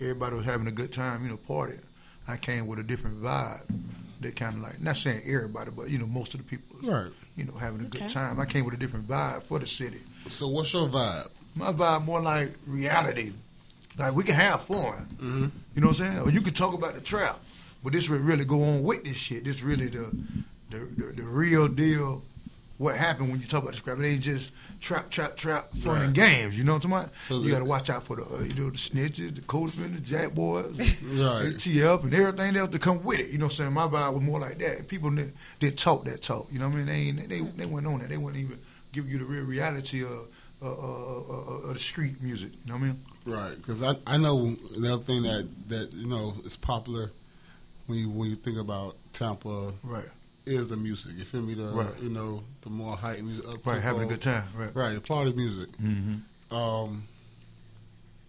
[0.00, 1.22] everybody was having a good time.
[1.24, 1.74] You know, party.
[2.28, 3.62] I came with a different vibe.
[4.20, 6.88] That kind of like not saying everybody, but you know, most of the people, was,
[6.88, 7.12] Right.
[7.36, 7.98] you know, having a Okay.
[8.00, 8.40] good time.
[8.40, 10.00] I came with a different vibe for the city.
[10.30, 11.28] So what's your vibe?
[11.54, 13.32] My vibe more like reality.
[13.98, 15.06] Like we can have fun.
[15.16, 15.46] Mm-hmm.
[15.74, 16.18] You know what I'm saying?
[16.20, 17.38] Or you can talk about the trap,
[17.84, 19.44] but this would really go on with this shit.
[19.44, 20.10] This really the
[20.70, 22.22] the, the, the real deal.
[22.78, 23.98] What happened when you talk about the scrap?
[23.98, 26.02] It ain't just trap, trap, trap, fun Right.
[26.02, 26.58] and games.
[26.58, 27.14] You know what I'm talking about?
[27.28, 29.94] the- you got to watch out for the uh, you know the snitches, the coachman,
[29.94, 31.54] the jack boys, Right.
[31.54, 33.30] ATF, and everything else to come with it.
[33.30, 33.72] You know what I'm saying?
[33.72, 34.88] My vibe was more like that.
[34.88, 36.48] People that talk that talk.
[36.52, 36.86] You know what I mean?
[36.86, 38.10] They ain't, they they went on that.
[38.10, 38.58] They wouldn't even
[38.92, 40.26] give you the real reality of
[40.62, 42.50] uh, uh, uh, uh, of the street music.
[42.64, 43.00] You know what I mean?
[43.24, 47.10] Right, because I I know another thing that that you know is popular
[47.86, 50.04] when you when you think about Tampa Right.
[50.46, 51.12] Is the music.
[51.16, 51.54] You feel me?
[51.54, 52.00] The Right.
[52.00, 53.82] you know the more hype music, up Right.
[53.82, 54.44] Having a good time.
[54.56, 54.74] Right.
[54.74, 55.68] Right, the party music.
[55.82, 56.54] Mm-hmm.
[56.54, 57.04] Um,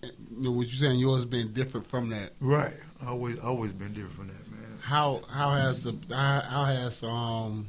[0.04, 0.12] you
[0.44, 2.34] know, what you saying yours been different from that.
[2.40, 2.74] Right.
[3.06, 4.80] Always, always been different from that, man.
[4.82, 7.68] How how has the how, how has um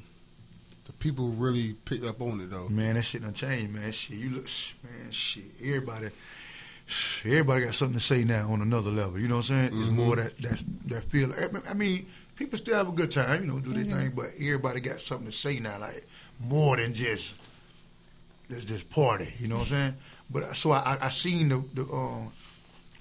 [0.84, 2.68] the people really picked up on it though?
[2.68, 3.92] Man, that shit done changed, man.
[3.92, 4.48] Shit, you look,
[4.84, 5.44] man, shit.
[5.60, 6.08] Everybody,
[7.24, 9.18] everybody got something to say now on another level.
[9.18, 9.80] You know what I'm saying?
[9.80, 9.92] It's Mhm.
[9.96, 11.32] more that that that feel.
[11.68, 12.06] I mean,
[12.38, 15.26] people still have a good time, you know, do their thing, but everybody got something
[15.26, 16.06] to say now, like
[16.40, 17.34] more than just
[18.50, 19.28] just just party.
[19.38, 19.94] You know what I'm saying?
[20.30, 22.32] But uh, so I I, I seen the the um.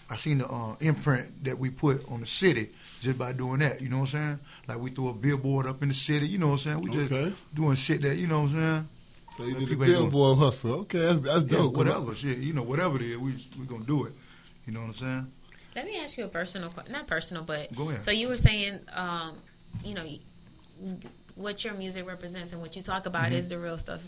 [0.10, 2.70] I seen the uh, imprint that we put on the city
[3.02, 3.82] just by doing that.
[3.82, 4.40] You know what I'm saying?
[4.66, 6.30] Like we threw a billboard up in the city.
[6.30, 6.82] You know what I'm saying?
[6.82, 7.34] We just Okay.
[7.54, 8.88] doing shit that you know what I'm saying.
[9.36, 10.72] So you did the people ain't gonna- billboard hustle.
[10.84, 11.76] Okay, that's that's Yeah, dope.
[11.76, 14.14] whatever shit, you know, whatever it is, we we gonna do it.
[14.66, 15.28] You know what I'm saying?
[15.78, 18.04] Let me ask you a personal, not personal, but Go ahead.
[18.04, 19.38] so you were saying, um,
[19.86, 20.06] you know,
[21.36, 23.36] what your music represents and what you talk about Mm-hmm.
[23.36, 24.02] is the real stuff.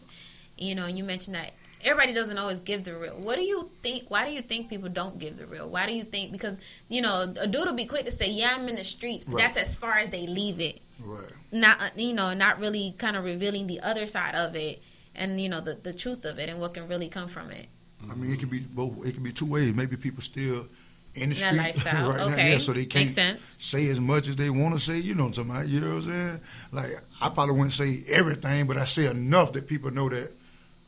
[0.58, 1.53] You know, and you mentioned that
[1.86, 3.13] everybody doesn't always give the real.
[3.19, 4.10] What do you think?
[4.10, 5.69] Why do you think people don't give the real?
[5.69, 6.32] Why do you think?
[6.32, 6.55] Because
[6.89, 9.36] you know, a dude will be quick to say, "Yeah, I'm in the streets," but
[9.36, 9.53] Right.
[9.53, 10.82] that's as far as they leave it.
[10.99, 11.29] Right.
[11.51, 14.82] Not, uh, you know, not really kind of revealing the other side of it,
[15.15, 17.67] and you know, the the truth of it and what can really come from it.
[18.10, 19.05] I mean, it can be both.
[19.05, 19.73] It can be two ways.
[19.75, 20.65] Maybe people still
[21.15, 22.10] in the That street lifestyle.
[22.12, 24.98] right now, yeah, so they can't say as much as they want to say.
[24.98, 25.67] You know what I'm talking about?
[25.67, 26.39] You know what I'm saying?
[26.72, 30.32] Like I probably wouldn't say everything, but I say enough that people know that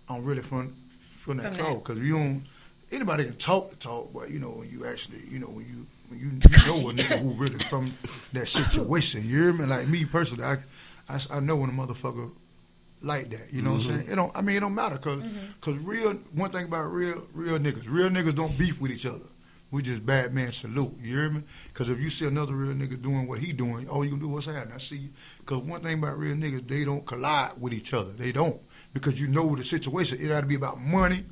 [0.10, 0.76] I'm really from
[1.20, 2.44] from that From Because you don't.
[2.92, 5.88] Anybody can talk the talk, but you know when you actually, you know when you
[6.10, 7.94] when you, you know a nigga who really from
[8.34, 9.28] that situation.
[9.28, 9.66] You hear me?
[9.66, 10.58] Like me personally, I
[11.08, 12.32] I, I know when a motherfucker
[13.02, 13.52] like that.
[13.52, 13.98] You know what I'm mm-hmm.
[14.00, 14.12] saying?
[14.12, 14.36] It don't.
[14.36, 15.86] I mean, it don't matter because mm-hmm.
[15.86, 16.14] real.
[16.34, 19.20] One thing about real real niggas, real niggas don't beef with each other.
[19.72, 20.94] We just bad man salute.
[21.02, 21.44] You hear me?
[21.70, 24.28] Because if you see another real nigga doing what he doing, all you gonna do
[24.28, 24.74] what's happening.
[24.76, 25.10] I see you.
[25.40, 28.12] Because one thing about real niggas, they don't collide with each other.
[28.12, 28.60] They don't
[28.94, 30.20] because you know the situation.
[30.20, 31.24] It got to be about money,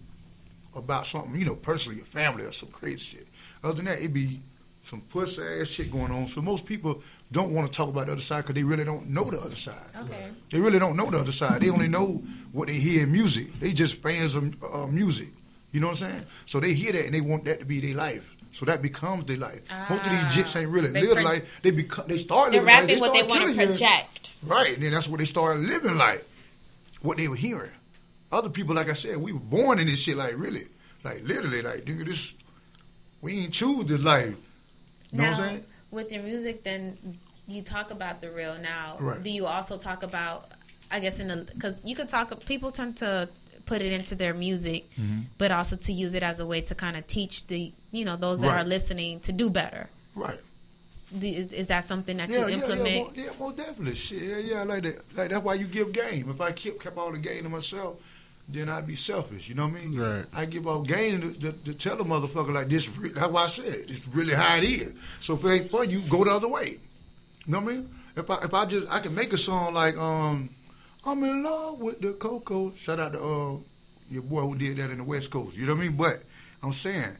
[0.73, 3.28] about something you know personally, your family, or some crazy shit.
[3.63, 4.39] Other than that, it be
[4.84, 6.28] some pussy ass shit going on.
[6.28, 9.10] So most people don't want to talk about the other side because they really don't
[9.10, 9.75] know the other side.
[10.04, 10.30] Okay.
[10.52, 11.62] They really don't know the other side.
[11.62, 13.60] They only know what they hear in music.
[13.60, 15.30] They just fans of uh, music.
[15.71, 16.25] You know what I'm saying?
[16.45, 18.23] So they hear that and they want that to be their life.
[18.51, 19.62] So that becomes their life.
[19.89, 20.29] Most of these Ah.
[20.32, 21.60] jits ain't really live pro- life.
[21.62, 22.05] They become.
[22.08, 22.82] They start living life.
[22.82, 23.88] rapping what they start want to killing you.
[24.41, 26.25] Right, and then that's what they started living like,
[27.01, 27.71] what they were hearing.
[28.32, 30.65] Other people, like I said, we were born in this shit, like really,
[31.03, 32.34] like literally, like nigga, this,
[33.21, 34.34] we ain't choose this life.
[35.12, 35.65] You know now, what I'm saying?
[35.91, 38.58] with your music, then you talk about the real.
[38.58, 39.21] Now, Right.
[39.21, 40.51] do you also talk about?
[40.91, 42.43] I guess in the because you could talk.
[42.45, 43.29] People tend to
[43.71, 45.19] put it into their music, Mm-hmm.
[45.41, 47.62] but also to use it as a way to kind of teach the
[47.97, 48.62] you know those that Right.
[48.62, 49.84] are listening to do better.
[50.15, 50.39] Right.
[51.21, 52.88] Do, is, is that something that Yeah, you yeah, implement?
[52.89, 53.95] yeah, most, yeah, most definitely.
[53.95, 54.97] Shit, yeah, yeah, like that.
[55.17, 56.25] Like that's why you give game.
[56.29, 57.93] If I kept kept all the game to myself,
[58.47, 59.43] then I'd be selfish.
[59.49, 59.99] You know what I mean?
[59.99, 60.25] Right.
[60.34, 62.86] I give all game to, to, to tell a motherfucker like this.
[62.97, 64.93] re- That's why I said it's really how it is.
[65.21, 66.69] So if it ain't fun, you go the other way.
[67.45, 67.89] You know what I mean?
[68.15, 70.49] If I if I just I can make a song like um
[71.05, 72.73] I'm in love with the cocoa.
[72.75, 73.55] Shout out to uh
[74.12, 75.55] your boy who did that in the West Coast.
[75.57, 75.97] You know what I mean?
[75.97, 76.23] But
[76.63, 77.15] I'm saying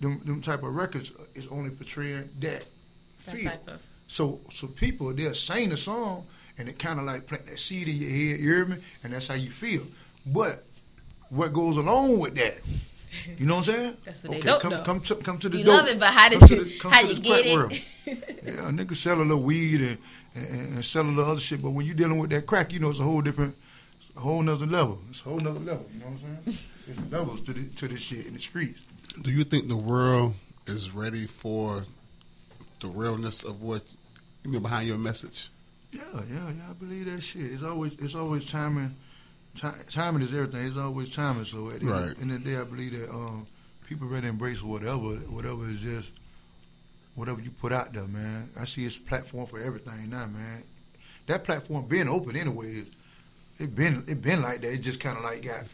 [0.00, 2.64] them them type of records is only portraying that,
[3.26, 3.50] That feel.
[3.68, 6.26] of- So so people they'll sing the song
[6.58, 8.40] and it kind of like plant that seed in your head.
[8.40, 8.76] You hear me?
[9.02, 9.86] And that's how you feel.
[10.26, 10.64] But
[11.30, 12.58] what goes along with that
[13.38, 13.96] You know what I'm saying?
[14.04, 14.82] That's what they okay, don't come know.
[14.82, 15.74] come to come to the You dope.
[15.78, 17.82] love it, but how did Come to you the- come how you get it?
[18.46, 19.98] Yeah, a nigga sell a little weed and,
[20.36, 22.78] and, and sell a little other shit, but when you're dealing with that crack, you
[22.78, 23.56] know it's a whole different,
[24.16, 25.00] a whole nother level.
[25.10, 25.86] It's a whole nother level.
[25.92, 26.58] You know what I'm saying?
[26.86, 28.80] There's levels to this, to this shit in the streets.
[29.20, 30.34] Do you think the world
[30.66, 31.84] is ready for
[32.80, 33.82] the realness of what
[34.44, 35.48] you mean behind your message?
[35.92, 36.70] Yeah, yeah, yeah.
[36.70, 37.52] I believe that shit.
[37.52, 38.94] It's always it's always timing.
[39.54, 40.66] Ti timing is everything.
[40.66, 41.44] It's always timing.
[41.44, 42.02] So at the Right.
[42.08, 43.46] end, end of the day, I believe that um,
[43.86, 46.10] people ready to embrace whatever, whatever is just
[47.16, 48.50] whatever you put out there, man.
[48.58, 50.62] I see it's a platform for everything now, man.
[51.26, 52.84] That platform being open anyway,
[53.58, 54.72] it been it been like that.
[54.72, 55.64] It just kind of like got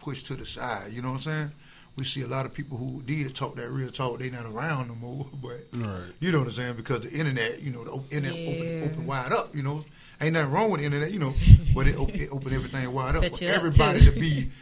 [0.00, 0.92] pushed to the side.
[0.92, 1.52] You know what I'm saying?
[1.96, 4.18] We see a lot of people who did talk that real talk.
[4.20, 6.02] They not around no more, but Right.
[6.20, 6.76] you know what I'm saying?
[6.76, 8.50] Because the internet, you know, the op- internet Yeah.
[8.50, 9.54] open, open wide up.
[9.54, 9.84] You know,
[10.20, 11.34] ain't nothing wrong with the internet, you know,
[11.74, 14.50] but it, op- it opened everything wide up Set for you up, everybody to be.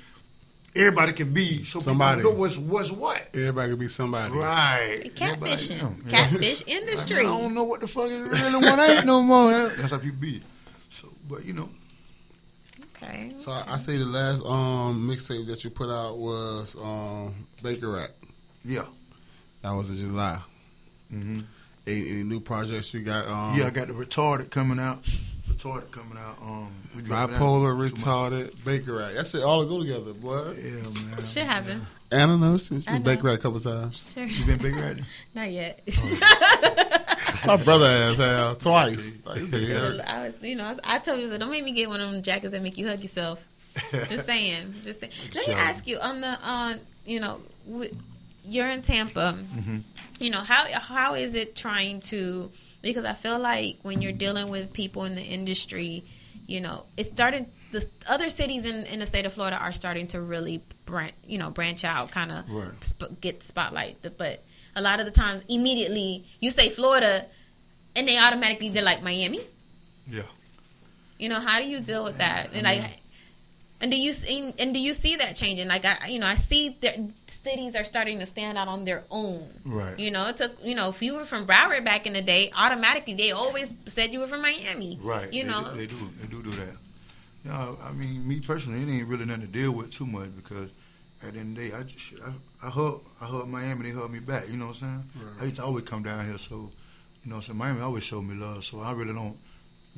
[0.79, 2.19] Everybody can be so Somebody.
[2.23, 3.29] people know what's what's what.
[3.35, 4.35] Everybody could be somebody.
[4.35, 5.13] Right.
[5.15, 5.73] Catfishing.
[5.83, 6.11] Everybody- yeah.
[6.11, 7.17] Catfish Like, industry.
[7.17, 9.69] man, I don't know what the fuck is really what ain't no more.
[9.71, 10.43] That's how people be.
[10.91, 11.69] So, but you know,
[12.97, 13.33] Okay.
[13.37, 17.91] So I, I say the last um mixtape that you put out was um Baker
[17.93, 18.11] Rap.
[18.65, 18.87] yeah,
[19.63, 20.41] That was in July.
[21.13, 21.41] Mm-hmm.
[21.87, 23.27] Any, any new projects you got?
[23.29, 23.67] Um, yeah.
[23.67, 25.03] I got the retarded coming out.
[25.59, 26.39] Retarded coming out.
[26.41, 28.31] Um, we bipolar, tomorrow.
[28.31, 29.13] retarded, Baker Rap.
[29.15, 29.43] That's it.
[29.43, 30.55] All go together, boy.
[30.57, 31.27] Yeah, man.
[31.27, 31.85] Shit happens.
[32.11, 32.59] And I don't know.
[32.59, 33.11] She's I been know.
[33.15, 34.09] Baker Rap a couple times.
[34.15, 34.25] Sure.
[34.25, 34.99] You been big right?
[35.35, 35.81] Not yet.
[37.47, 39.19] My brother has hell twice.
[39.25, 40.01] Like, yeah.
[40.07, 41.89] I was, you know, I, was, I told you, I said, don't make me get
[41.89, 43.41] one of them jackets that make you hug yourself.
[43.93, 45.13] Just saying, just saying.
[45.37, 47.93] Let me ask you on the on, you know, wi-
[48.45, 49.39] you're in Tampa.
[49.55, 49.83] Mhm.
[50.19, 52.51] You know how how is it trying to?
[52.83, 56.05] Because I feel like when you're dealing with people in the industry,
[56.47, 57.47] you know, it's starting.
[57.71, 61.37] The other cities in, in the state of Florida are starting to really branch, you
[61.37, 62.71] know, branch out, kind of Right.
[62.81, 63.99] sp- get spotlight.
[64.17, 64.43] But
[64.75, 67.27] a lot of the times, immediately you say Florida,
[67.95, 69.41] and they automatically they're like Miami.
[70.11, 70.23] Yeah.
[71.19, 72.51] You know, how do you deal with that?
[72.55, 73.01] And like,
[73.81, 75.69] and do you see, and do you see that changing?
[75.69, 79.05] Like, I, you know, I see that cities are starting to stand out on their
[79.11, 79.49] own.
[79.65, 79.97] Right.
[79.99, 82.51] You know, it took, you know, if you were from Broward back in the day,
[82.57, 84.99] automatically they always said you were from Miami.
[85.01, 85.33] Right.
[85.33, 85.75] You they, know.
[85.75, 86.11] they do.
[86.21, 86.77] They do do that.
[87.45, 87.75] Yeah.
[87.85, 90.71] I mean, me personally, it ain't really nothing to deal with too much because
[91.23, 93.97] at the end of the day, I just I, I hug I hug Miami, they
[93.97, 94.49] hug me back.
[94.49, 95.25] You know what I'm saying?
[95.25, 95.43] Right.
[95.43, 96.71] I used to always come down here, so
[97.25, 98.65] you know, so Miami always showed me love.
[98.65, 99.37] So I really don't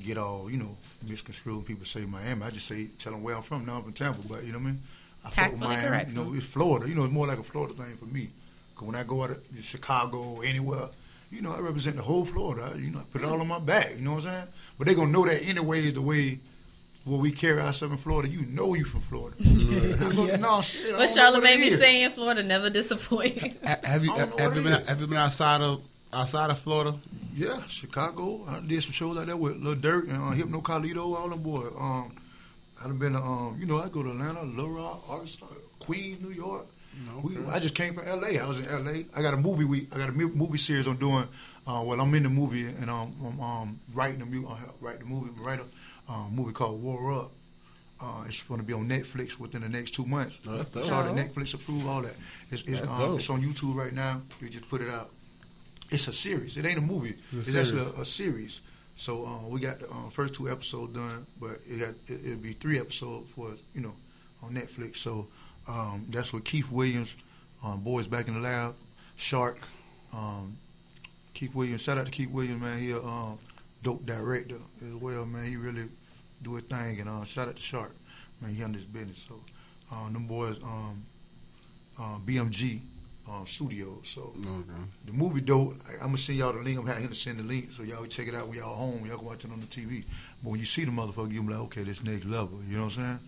[0.01, 2.43] get all you know misconstrued when people say Miami.
[2.43, 3.67] I just say tell them where I'm from.
[3.67, 4.83] Now I'm from Tampa, but you know what I mean.
[5.25, 5.89] I fuck with Miami.
[5.89, 6.09] correct.
[6.11, 6.89] You know, it's Florida.
[6.89, 8.31] You know, it's more like a Florida thing for me.
[8.75, 10.89] Cause when I go out to Chicago or anywhere,
[11.31, 12.73] you know, I represent the whole Florida.
[12.79, 13.95] You know, I put it all on my back.
[13.97, 14.47] You know what I'm saying?
[14.79, 15.91] But they gonna know that anyway.
[15.91, 16.39] The way
[17.05, 19.37] what we carry ourselves in Florida, you know you from Florida.
[19.41, 20.97] I go, no shit.
[20.97, 23.57] But Charlotte what it made me is." saying Florida never disappoint.
[23.65, 25.83] Have you I have you been have you been outside of
[26.13, 26.99] outside of Florida?
[27.41, 28.45] Yeah, Chicago.
[28.47, 31.41] I did some shows out there with Lil Durk and uh, Hypno Carlito, all them
[31.41, 31.73] boys.
[31.75, 32.15] Um,
[32.85, 35.47] I've been, to, um, you know, I go to Atlanta, Little Rock, Arkansas,
[35.79, 36.67] Queens, New York.
[37.23, 38.39] We, I just came from L.A.
[38.39, 39.07] I was in L.A.
[39.17, 39.89] I got a movie week.
[39.95, 41.27] I got a movie series I'm doing.
[41.67, 44.99] Uh, well, I'm in the movie and um, I'm um, writing the mu- uh, write
[44.99, 47.33] the movie, write a uh, movie called War Up.
[48.03, 50.37] Uh, it's going to be on Netflix within the next two months.
[50.45, 50.91] That's dope.
[50.93, 52.17] Already Netflix approved, all that.
[52.51, 54.21] It's, it's, um, it's on YouTube right now.
[54.43, 55.11] You just put it out.
[55.91, 56.57] It's a series.
[56.57, 57.17] It ain't a movie.
[57.33, 58.61] It's It's, a actually a, a series.
[58.97, 62.37] So uh, we got the uh, first two episodes done, but it got, it, it'll
[62.37, 63.95] be three episodes for you know
[64.43, 64.99] on Netflix.
[64.99, 65.29] So
[65.67, 67.15] um, that's with Keith Williams,
[67.65, 68.75] um, Boys Back in the Lab,
[69.17, 69.59] Shark.
[70.13, 70.59] Um,
[71.35, 72.79] Keith Williams, shout out to Keith Williams, man.
[72.79, 73.39] He a um,
[73.83, 75.47] dope director as well, man.
[75.47, 75.89] He really
[76.43, 77.95] do his thing, and uh, shout out to Shark,
[78.41, 78.55] man.
[78.55, 79.25] He on this business.
[79.27, 79.41] So
[79.91, 81.05] uh, them boys, um,
[81.99, 82.81] uh, BMG
[83.31, 84.01] um, Studios.
[84.05, 84.81] So Okay.
[85.07, 85.77] the movie dope.
[85.89, 86.79] I, I'm gonna send y'all the link.
[86.79, 88.75] I'm having him to send the link so y'all can check it out when y'all
[88.75, 89.07] home.
[89.07, 90.05] Y'all can watch it on the TV.
[90.43, 92.61] But when you see the motherfucker, you be like, okay, this next level.
[92.69, 93.19] You know what I'm saying?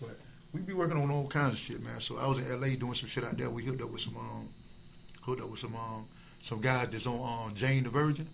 [0.00, 0.18] But
[0.52, 2.00] we be working on all kinds of shit, man.
[2.00, 3.50] So I was in LA doing some shit out there.
[3.50, 4.48] We hooked up with some um,
[5.22, 6.06] hooked up with some um,
[6.40, 8.26] some guys that's on um, Jane the Virgin.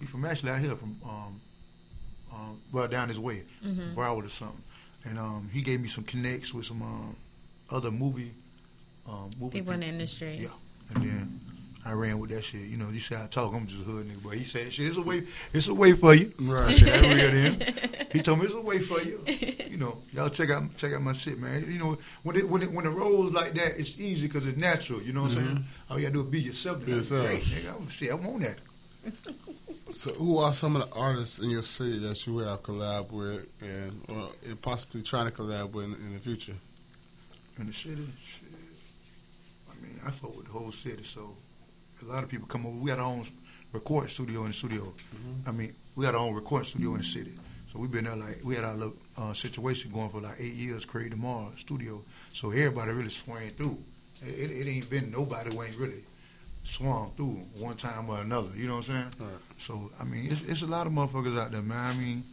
[0.00, 1.40] He from actually out here from um,
[2.32, 4.62] um, well down his way, Broward or something.
[5.06, 7.16] And um, he gave me some connects with some um,
[7.70, 8.32] other movie
[9.06, 10.38] um, movie People in the industry.
[10.42, 10.48] yeah.
[10.92, 11.40] And then
[11.84, 12.62] I ran with that shit.
[12.62, 14.22] You know, you say I talk, I'm just a hood nigga.
[14.22, 16.32] But he said, shit, it's a way, it's a way for you.
[16.38, 16.68] Right.
[16.68, 17.74] I said, that real him.
[18.12, 19.24] He told me it's a way for you.
[19.74, 21.64] You know, y'all check out check out my shit, man.
[21.68, 24.56] You know, when it when it when it rolls like that, it's easy because it's
[24.56, 25.02] natural.
[25.02, 25.56] You know what I'm saying?
[25.56, 25.92] Mm-hmm.
[25.92, 26.86] All you gotta do is be yourself.
[26.86, 27.26] Be that's yourself.
[27.26, 27.76] great, nigga.
[27.76, 28.60] I'm, shit, I want that.
[29.90, 33.46] So, who are some of the artists in your city that you have collab with,
[33.60, 36.54] and or and possibly trying to collab with in, in the future?
[37.58, 38.08] In the city,
[39.86, 40.06] shit.
[40.06, 41.04] I fuck with the whole city.
[41.04, 41.36] So
[42.02, 42.76] a lot of people come over.
[42.76, 43.26] We got our own
[43.72, 44.92] recording studio in the studio.
[45.46, 47.32] I mean, we got our own recording studio in the city.
[47.72, 50.54] So we've been there like we had our little uh, situation going for like eight
[50.54, 52.02] years, Create Tomorrow studio.
[52.32, 53.78] So everybody really swang through.
[54.22, 56.04] It, it, it ain't been nobody who ain't really
[56.62, 58.50] swung through one time or another.
[58.56, 59.28] You know what I'm saying?
[59.28, 59.40] Right.
[59.58, 61.90] So I mean, it's, it's a lot of motherfuckers out there, man.
[61.90, 62.24] I mean,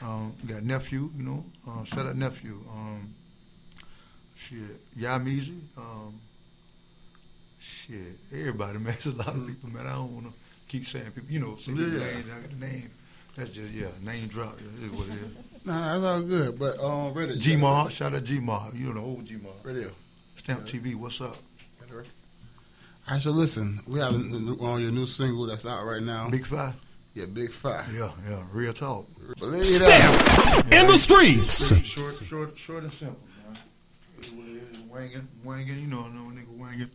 [0.00, 2.60] um, we got nephew, you know, uh, shout out nephew.
[2.72, 3.14] Um,
[4.34, 5.60] shit, Yamizi.
[5.76, 6.20] Um,
[7.68, 8.96] shit, everybody, man.
[9.02, 9.86] There's a lot of people, man.
[9.86, 10.32] I don't want to
[10.68, 11.86] keep saying people, you know, say Yeah.
[11.86, 11.98] yeah.
[11.98, 12.24] names.
[12.36, 12.90] I got the name.
[13.36, 14.58] That's just yeah, name drop.
[14.60, 15.30] Yeah, it is what it is.
[15.64, 16.58] Nah, that's all good.
[16.58, 17.40] But um, Reddit.
[17.40, 18.74] G Mob, shout out G Mob.
[18.74, 19.52] You know the old G Mob.
[19.64, 19.90] Radio.
[20.36, 21.36] Stamp TV, what's up?
[21.92, 26.02] All right, so listen, we have a new- on your new single that's out right
[26.02, 26.28] now.
[26.30, 26.74] Big Five.
[27.14, 27.92] yeah, Big Five.
[27.94, 29.06] Yeah, yeah, real talk.
[29.38, 30.48] Believe that.
[30.50, 31.74] Stamp in the streets.
[31.84, 33.58] Short, short, short and simple, man.
[34.20, 34.82] It is what it is.
[34.82, 36.90] Wanging, wanging, you know, I know a nigga wanging.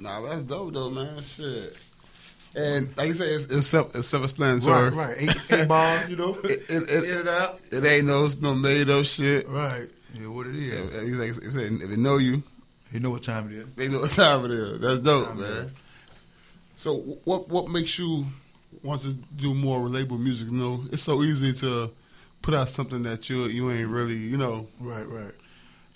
[0.00, 1.22] Nah, that's dope though, man.
[1.22, 1.76] Shit.
[2.54, 4.90] And like you say, it's, it's self it's self-explanatory.
[4.90, 5.16] Right, right.
[5.20, 6.34] Eight, eight ball, you know.
[6.42, 7.60] It, it, In it, out.
[7.70, 9.48] it ain't no no made up shit.
[9.48, 9.88] Right.
[10.14, 10.94] Yeah, what it is.
[10.94, 12.42] Yeah, he's like, he said, if they know you,
[12.90, 13.66] You know what time it is.
[13.76, 14.80] they know what time it is.
[14.80, 15.70] That's dope, man.
[16.76, 18.26] So what what makes you
[18.82, 20.48] want to do more relatable music?
[20.50, 21.90] You know, it's so easy to
[22.42, 24.66] put out something that you you ain't really, you know.
[24.80, 25.34] Right, right.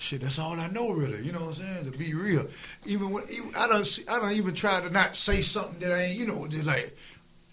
[0.04, 1.24] Shit, that's all I know, really.
[1.24, 1.90] You know what I'm saying?
[1.90, 2.46] To be real,
[2.84, 5.92] even when even, I don't, see, I don't even try to not say something that
[5.92, 6.94] I ain't, you know, just like,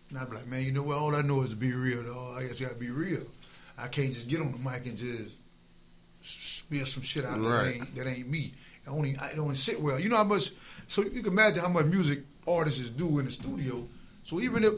[0.10, 0.98] and I be like, man, you know what?
[0.98, 2.04] All I know is to be real.
[2.04, 2.34] Though.
[2.36, 3.22] I guess you got to be real.
[3.78, 5.34] I can't just get on the mic and just
[6.22, 8.52] spill some shit out that ain't that ain't me.
[8.86, 9.98] I only I don't sit well.
[9.98, 10.52] You know how much?
[10.90, 13.88] So you can imagine how much music artists do in the studio.
[14.24, 14.74] So even if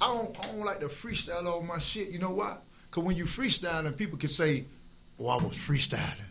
[0.00, 2.10] I don't, I don't like to freestyle all my shit.
[2.10, 2.58] You know why?
[2.88, 4.66] Because when you freestyling, people can say,
[5.18, 6.29] "Oh, I was freestyling."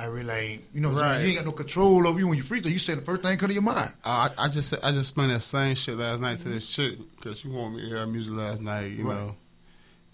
[0.00, 0.64] I really ain't.
[0.72, 1.10] You know, what I'm saying?
[1.12, 1.20] Right.
[1.22, 2.70] you ain't got no control over you when you freestyle.
[2.72, 3.92] You say the first thing come to your mind.
[4.04, 7.38] I I just I just explained that same shit last night to this chick because
[7.38, 8.92] she wanted me to hear her music last night.
[8.92, 9.16] You Right.
[9.18, 9.36] know,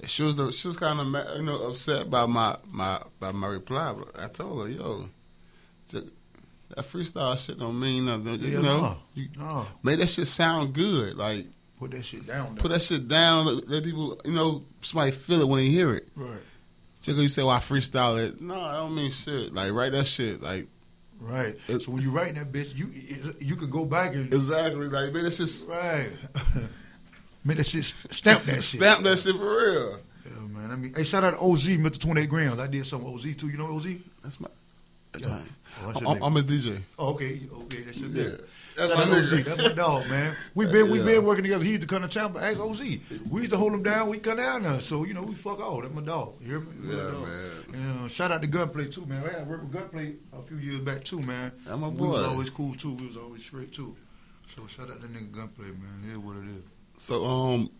[0.04, 3.46] she was the- she was kind of you know upset by my my by my
[3.46, 3.92] reply.
[3.96, 5.08] But I told her, yo,
[5.90, 6.04] that
[6.78, 8.40] freestyle shit don't mean nothing.
[8.40, 8.96] You Yeah, know, no.
[9.14, 11.16] you, No, make that shit sound good.
[11.16, 11.46] Like
[11.78, 12.54] put that shit down.
[12.56, 12.62] Though.
[12.62, 13.46] put that shit down.
[13.46, 16.08] Let, let people you know somebody feel it when they hear it.
[16.16, 16.40] right,
[17.06, 19.54] Just you say, "Well, I freestyle it," no, I don't mean shit.
[19.54, 20.42] Like write that shit.
[20.42, 20.66] Like
[21.20, 21.54] right.
[21.68, 22.90] It- so when you writing that bitch, you
[23.38, 24.86] you can go back and exactly.
[24.88, 26.10] Like man, that's just right.
[27.44, 28.80] Man, that shit stamp that shit.
[28.80, 30.00] stamp that shit for real.
[30.24, 30.72] Yeah, man.
[30.72, 32.00] I mean, hey, shout out to OZ, Mr.
[32.00, 32.58] 28 Grams.
[32.58, 33.46] I did some OZ too.
[33.48, 33.86] You know OZ?
[34.24, 34.48] That's my.
[35.12, 35.38] That's Yeah.
[35.84, 36.22] my Oh, I'm.
[36.24, 36.80] I'm his DJ.
[36.98, 38.22] Oh, okay, okay, that's your Yeah.
[38.24, 38.44] nigga.
[38.76, 39.44] That's my nigga.
[39.44, 40.36] That's my dog, man.
[40.54, 41.04] We been we Yeah.
[41.04, 41.64] been working together.
[41.64, 42.80] He used to come to town, but ask OZ.
[43.28, 44.08] We used to hold him down.
[44.08, 45.80] We come down there, so you know we fuck all.
[45.82, 46.34] That's my dog.
[46.40, 46.66] You hear me?
[46.84, 47.22] Yeah, dog.
[47.22, 47.50] man.
[47.74, 49.24] And, uh, shout out to Gunplay too, man.
[49.24, 51.52] I worked with Gunplay a few years back too, man.
[51.64, 52.94] That's my We was always cool too.
[52.94, 53.96] We was always straight too.
[54.48, 56.04] So shout out to nigga Gunplay, man.
[56.06, 56.64] It is what it is.
[56.98, 57.70] So, um,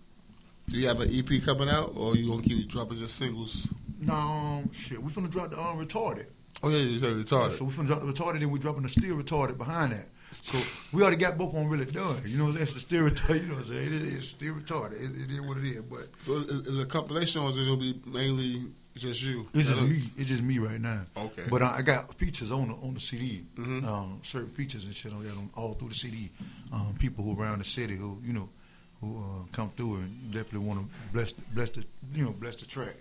[0.68, 3.72] do you have an EP coming out, or you gonna keep dropping just singles?
[4.00, 5.02] No, um, shit.
[5.02, 6.26] We finna drop the um, retarded.
[6.62, 7.52] Oh yeah, you said retarded.
[7.52, 10.08] So we finna drop the retarded, then we dropping the still retarded behind that.
[10.44, 10.58] So
[10.96, 12.22] we already got both of them really done.
[12.26, 12.62] You know what I'm saying?
[12.64, 13.42] It's the still retarded.
[13.42, 13.92] You know what I'm saying?
[13.94, 14.92] It is still retarded.
[14.94, 15.82] It, it is what it is.
[15.82, 18.62] But So, is, is it a compilation, or is it gonna be mainly
[18.96, 19.46] just you?
[19.54, 20.10] it's just me.
[20.16, 21.02] It's just me right now.
[21.16, 21.44] Okay.
[21.50, 23.44] But I, I got features on the on the CD.
[23.56, 23.84] Mhm.
[23.84, 26.30] Um, certain features and shit on that on all through the CD.
[26.72, 28.48] Um, people who around the city who you know
[29.00, 32.56] who uh, come through and definitely want to bless the, bless the you know bless
[32.56, 32.94] the track.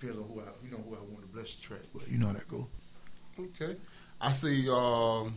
[0.00, 1.82] Depends on who I you know who I want to bless the track.
[1.94, 2.66] But you know how that go.
[3.38, 3.76] Okay.
[4.20, 4.68] I see.
[4.70, 5.34] Um,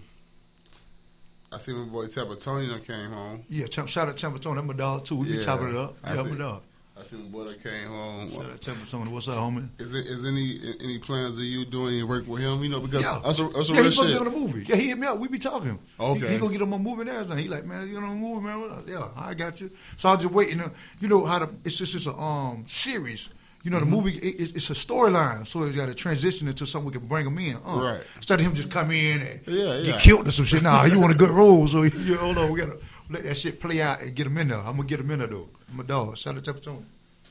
[1.52, 3.44] I see my boy done came home.
[3.48, 4.56] Yeah, ch- shout out Chamberton.
[4.56, 5.16] That's my dog too.
[5.18, 5.96] We Yeah, be chopping it up.
[6.04, 6.30] I Yeah, see.
[6.32, 6.62] my dog.
[7.00, 8.32] I see my boy that came home.
[8.32, 9.12] Shout out Chamberton.
[9.12, 9.70] What's up, homie?
[9.80, 12.64] Is it is any any plans of you doing any work with him?
[12.64, 13.22] You know, because Yeah.
[13.24, 14.22] that's a, that's a yeah, real he supposed to shit.
[14.24, 14.66] be on the movie.
[14.68, 15.20] Yeah, he hit me up.
[15.20, 15.80] We be talking.
[16.00, 16.20] Okay.
[16.28, 17.38] He, he gonna get on my movie and everything.
[17.38, 18.84] He like, man, you know, the movie, man?
[18.86, 19.72] Yeah, I got you.
[19.96, 20.58] So I was just waiting.
[20.58, 21.50] To, you know how to?
[21.64, 23.30] it's just it's a um series.
[23.68, 26.66] You know, the movie it, it- it's a storyline, so it's got to transition into
[26.66, 27.58] something we can bring him in.
[27.66, 28.02] Uh, Right.
[28.16, 29.84] Instead of him just come in and Yeah, yeah.
[29.92, 30.64] get killed or some shit.
[30.64, 32.50] Nah, you want a good role, so you hold on.
[32.50, 34.60] We gotta let that shit play out and get him in there.
[34.60, 35.50] I'm gonna get him in there though.
[35.70, 36.16] I'm a dog.
[36.18, 36.86] Shout out to Chamberton.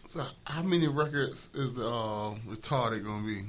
[0.09, 3.44] So, how many records is the uh, retarded gonna be?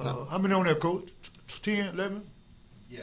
[0.00, 1.10] Uh, how many on there, coach?
[1.62, 2.22] 10, 11?
[2.90, 3.02] Yeah,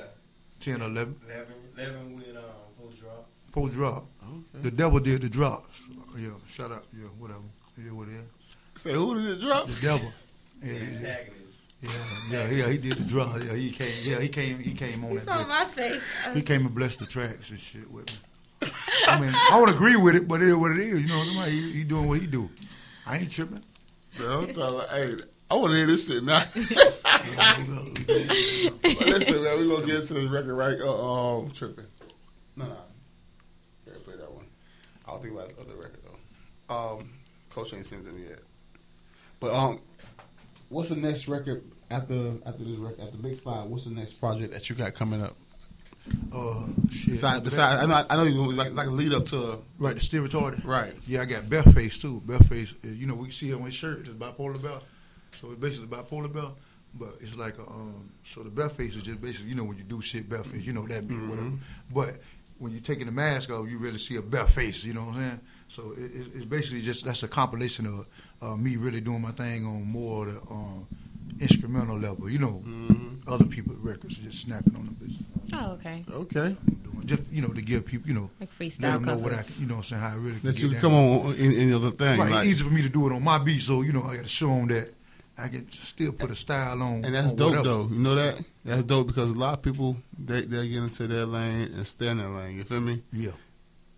[0.60, 1.16] 10 or 11.
[1.26, 2.44] 11, 11 with um,
[2.78, 3.30] post drop.
[3.54, 4.06] Post drop.
[4.22, 4.64] Okay.
[4.64, 5.74] The devil did the drops.
[6.18, 6.84] Yeah, shout out.
[6.94, 7.40] Yeah, whatever.
[7.78, 8.26] Yeah, what it is.
[8.86, 9.66] Say who did it drop?
[9.68, 10.12] The devil.
[10.64, 11.52] Yeah, yeah, Antagonist.
[11.82, 11.90] yeah,
[12.32, 13.42] yeah, yeah, he did the drop.
[13.44, 13.94] Yeah, he came.
[14.04, 14.60] Yeah, he came.
[14.60, 15.26] He came on You that.
[15.26, 15.48] saw bitch.
[15.48, 16.02] my face.
[16.36, 18.70] He came and blessed the tracks and shit with me.
[19.08, 21.02] I mean, I don't agree with it, but it is what it is.
[21.02, 21.52] You know what I'm saying?
[21.52, 22.50] He, he doing what he do.
[23.08, 23.62] I ain't tripping.
[24.20, 25.14] Man, I'm talking like, hey,
[25.52, 26.44] I want to hear this shit now.
[26.56, 30.80] Yeah, we go- we go- But listen, man, we gonna get into this record right.
[30.80, 31.86] Uh, um, tripping.
[32.56, 32.78] No, no.
[33.88, 34.46] Yeah, play that one.
[35.08, 36.00] I'll think about the other record
[36.70, 36.76] though.
[36.76, 37.10] Um,
[37.52, 38.40] Coach ain't sent it to me yet.
[39.46, 39.80] But um,
[40.70, 43.68] what's the next record after after this record after Big Five?
[43.68, 45.36] What's the next project that you got coming up?
[46.34, 47.14] Uh, shit.
[47.14, 49.94] Besides, besides I know I know you was like like a lead up to right,
[49.94, 50.66] the still retarded.
[50.66, 50.96] right.
[51.06, 52.24] Yeah, I got Beth Face too.
[52.26, 54.00] Beth Face, uh, you know, we see it on his shirt.
[54.00, 54.84] It's bipolar belt,
[55.40, 56.58] so it's basically bipolar belt.
[56.96, 58.10] But it's like a um.
[58.24, 60.64] So the Beth Face is just basically, you know, when you do shit, Beth Face,
[60.64, 61.52] you know that be whatever.
[61.94, 62.18] But
[62.58, 64.84] when you're taking the mask off, you really see a Beth Face.
[64.84, 65.40] You know what I'm saying?
[65.68, 68.08] So it, it, it's basically just that's a compilation of
[68.42, 70.88] uh, me really doing my thing on more of the um,
[71.40, 72.30] instrumental level.
[72.30, 72.64] You know,
[73.28, 75.24] other people's records, just snapping on the business.
[75.54, 76.04] Oh, okay.
[76.12, 76.56] Okay.
[76.66, 77.06] Mm-hmm.
[77.06, 79.44] Just you know to give people, you know, Like let freestyle them know what I,
[79.44, 80.82] can, you know, what I'm saying how I really can That get you down.
[80.82, 82.20] come on in, in the other thing.
[82.20, 84.16] Right, like- easy for me to do it on my beat, so you know I
[84.16, 84.92] got to show them that
[85.38, 87.06] I can still put a style on.
[87.06, 87.68] And that's on dope whatever.
[87.68, 87.88] though.
[87.92, 88.40] You know that?
[88.64, 92.08] That's dope because a lot of people they they get into their lane and stay
[92.08, 92.56] in their lane.
[92.58, 93.02] You feel me?
[93.14, 93.32] Yeah,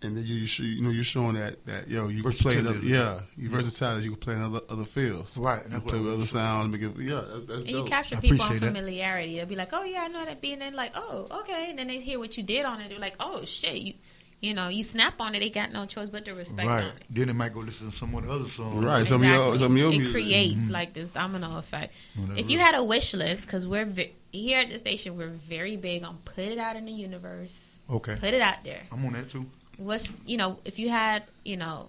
[0.00, 2.54] And then you you, show, you know you're showing that that yo you can play
[2.56, 2.86] the, Versatility.
[2.86, 5.36] yeah you versatility you can play in other other fields.
[5.36, 6.44] Right, You that's play with other saying.
[6.44, 6.72] sounds.
[6.72, 8.74] Make it, yeah, that's, that's And you capture people on appreciate that.
[8.76, 9.36] familiarity.
[9.36, 11.78] They'll be like, "Oh yeah, I know that beat," and then like, "Oh, okay," and
[11.80, 12.90] then they hear what you did on it.
[12.90, 13.94] They're like, "Oh shit, you,
[14.40, 15.40] you know, you snap on it.
[15.40, 16.70] They got no choice but to respect it.
[16.70, 16.84] right.
[16.84, 18.84] on it." Then they might go listen to someone of the other songs.
[18.84, 19.04] Right.
[19.04, 20.12] Some of your- some of your it music.
[20.14, 20.72] creates mm-hmm.
[20.72, 21.92] like this domino effect.
[22.14, 22.38] Whatever.
[22.38, 25.76] If you had a wish list, because we're ve- here at the station, we're very
[25.76, 28.82] big on put it out in the universe, Okay, put it out there.
[28.92, 29.46] I'm on that too.
[29.78, 31.88] What's you know, if you had you know,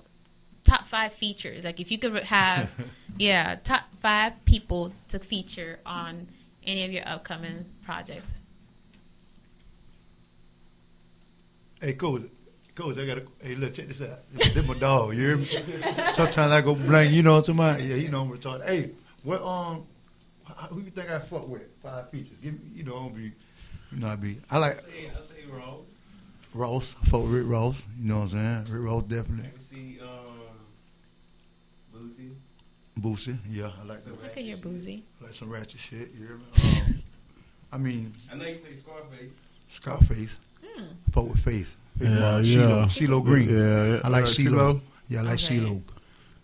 [0.64, 2.70] top five features, like if you could have,
[3.18, 6.28] yeah, top five people to feature on
[6.66, 8.34] any of your upcoming projects.
[11.82, 12.24] Hey, coach,
[12.76, 13.24] coach, I gotta.
[13.42, 14.20] Hey, look, check this out.
[14.34, 15.16] This my dog.
[15.16, 15.46] You hear me?
[16.14, 17.12] Sometimes I go blank.
[17.12, 17.82] You know what I'm talking about?
[17.82, 18.66] Yeah, you know I'm retarded.
[18.66, 18.92] Hey,
[19.24, 19.86] what um,
[20.70, 21.64] who you think I fuck with?
[21.82, 22.38] Five features.
[22.44, 23.32] Give me, you know, I'll be,
[23.92, 24.38] you know, I be.
[24.52, 25.86] I like Hey, I say Rose.
[26.54, 26.96] Ross.
[27.02, 27.82] I fuck with Rick Ross.
[28.02, 28.66] You know what I'm saying?
[28.70, 29.50] Rick Ross I definitely.
[29.52, 30.08] can see um,
[31.96, 32.34] Boosie.
[33.00, 33.38] Boosie.
[33.50, 34.04] Yeah, I like.
[34.04, 34.66] Some Look at ratchet your shit.
[34.66, 35.02] Boosie.
[35.22, 36.12] like some ratchet shit.
[36.18, 36.44] You hear me?
[37.72, 39.30] Um, I mean, I know you say Scarface.
[39.70, 40.38] Scarface.
[40.66, 40.86] Hmm.
[41.12, 41.76] Fuck with Faith.
[42.00, 42.42] Yeah, uh, yeah.
[42.42, 43.48] CeeLo, CeeLo Green.
[43.48, 44.02] Yeah, yeah.
[44.04, 44.82] I like Uh, CeeLo.
[45.08, 45.60] Yeah, I like Okay.
[45.60, 45.82] CeeLo.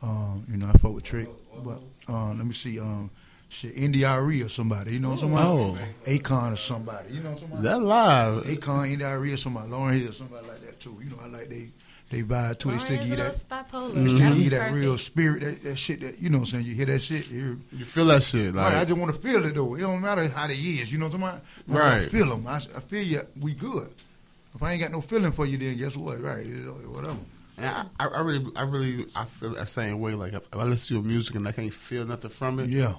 [0.04, 1.28] Um, you know, I fuck with Trick.
[1.64, 2.80] But uh, let me see.
[2.80, 3.10] Um,
[3.56, 4.94] shit, André or somebody.
[4.94, 5.82] You know what I'm talking about?
[6.06, 6.12] Oh.
[6.12, 7.14] Akon or somebody.
[7.14, 7.80] You know what I'm talking about?
[7.80, 8.44] That live.
[8.46, 9.70] Akon, André or somebody.
[9.70, 11.00] Lauryn Hill or somebody like that too.
[11.04, 11.70] You know, I like they
[12.12, 12.72] they vibe too.
[12.72, 13.34] They still give you that.
[13.50, 13.94] bipolar.
[13.96, 16.66] They still give that real spirit, that, that shit that you know what I'm saying.
[16.66, 19.22] You hear that shit, you You feel that shit like Right, I just want to
[19.22, 19.74] feel it though.
[19.76, 20.92] It don't matter how they is.
[20.92, 21.84] You know what I'm talking about?
[21.84, 22.02] Right.
[22.04, 22.46] I feel them.
[22.48, 23.22] I, I feel you.
[23.40, 23.90] We good.
[24.54, 26.22] If I ain't got no feeling for you, then guess what?
[26.22, 27.18] Right, uh, whatever.
[27.58, 30.14] And I, I I really, I really, I feel that same way.
[30.14, 32.96] Like if I listen to your music and I can't feel nothing from it, Yeah.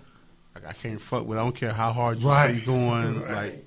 [0.63, 1.39] Like I can't fuck with.
[1.39, 1.41] it.
[1.41, 2.51] I don't care how hard you Right.
[2.51, 3.21] say you're going.
[3.23, 3.33] Right.
[3.53, 3.67] Like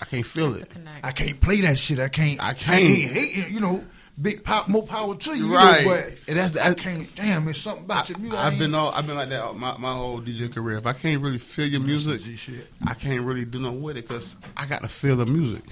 [0.00, 0.70] I can't feel it.
[1.02, 1.98] I can't play that shit.
[1.98, 2.40] I can't.
[2.42, 2.86] I I can't.
[2.86, 3.50] can't hate it.
[3.50, 3.82] You know,
[4.20, 5.46] big pop, more power to you.
[5.46, 5.84] you Right.
[5.84, 7.14] know, but And that's- I that's- can't.
[7.16, 8.38] Damn, it's something about your music.
[8.38, 10.78] I I've been all, I've been like that my my whole DJ career.
[10.78, 12.66] If I can't really feel your music, shit.
[12.86, 15.64] I can't really do no with it because I got to feel the music.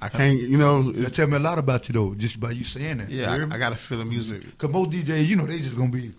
[0.00, 0.90] I can't, you know.
[0.90, 3.10] That tell me a lot about you though, just by you saying that.
[3.10, 4.58] yeah, I, I got to feel the music.
[4.58, 6.10] Cause most DJs, you know, they just gonna be.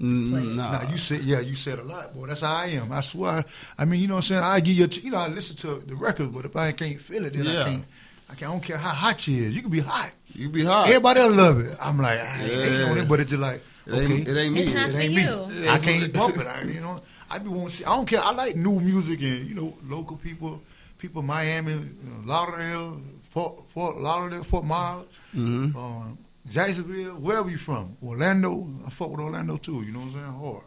[0.00, 2.26] Mm, Nah, Nah, you said yeah, you said a lot, boy.
[2.26, 2.90] That's how I am.
[2.92, 3.44] I swear.
[3.78, 4.42] I mean, you know what I'm saying.
[4.42, 6.72] I give you, a ch- you know, I listen to the record, but if I
[6.72, 7.60] can't feel it, then Yeah.
[7.60, 7.84] I can't.
[8.30, 8.50] I can't.
[8.50, 9.54] I don't care how hot you is.
[9.54, 10.10] You can be hot.
[10.32, 10.88] you be hot.
[10.88, 11.76] Everybody else love it.
[11.80, 12.58] I'm like, I ain't Yeah.
[12.64, 14.60] hating on it, but it's just like, It ain't, okay, it ain't me.
[14.62, 15.60] It's not it for ain't you.
[15.62, 15.68] me.
[15.68, 16.46] I can't bump it.
[16.46, 17.74] I, you know, I be want.
[17.86, 18.22] I don't care.
[18.24, 20.62] I like new music and you know, local people,
[20.96, 22.98] people Miami, you know, Lauderdale,
[23.30, 25.04] Fort, Fort Lauderdale, Fort Myers,
[25.36, 25.74] Mhm.
[25.76, 26.16] um,
[26.48, 28.68] Jacksonville, wherever you from, Orlando.
[28.86, 29.82] I fuck with Orlando too.
[29.82, 30.24] You know what I'm saying?
[30.40, 30.62] Hard.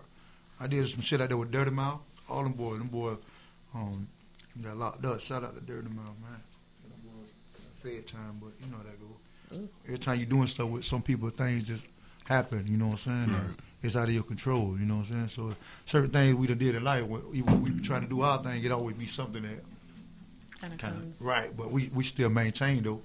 [0.59, 1.99] I did some shit out there with Dirty Mouth.
[2.29, 3.17] All them boys, them boys,
[3.73, 4.07] um,
[4.63, 5.19] got locked up.
[5.19, 6.41] Shout out to Dirty Mouth, man.
[6.83, 7.29] Them boys,
[7.83, 9.67] Fed time, but you know how that go.
[9.85, 11.83] Every time you're doing stuff with some people, things just
[12.23, 12.65] happen.
[12.67, 13.35] You know what I'm saying?
[13.35, 14.75] And It's out of your control.
[14.79, 15.27] You know what I'm saying?
[15.27, 15.55] So
[15.85, 18.41] certain things we done did in life, when- even when we trying to do our
[18.41, 19.63] thing, it always be something that
[20.59, 21.19] Kind of kind comes.
[21.19, 21.55] of right.
[21.55, 23.01] But we we still maintain though.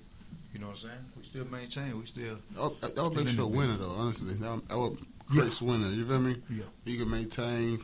[0.53, 1.05] You know what I'm saying?
[1.17, 1.99] We still maintain.
[1.99, 2.37] We still
[2.81, 3.91] that would make you a winner, though.
[3.91, 4.99] Honestly, that, would- that would
[5.33, 5.43] Yeah.
[5.43, 5.89] create a winner.
[5.91, 6.37] You feel me?
[6.51, 7.81] yeah You can maintain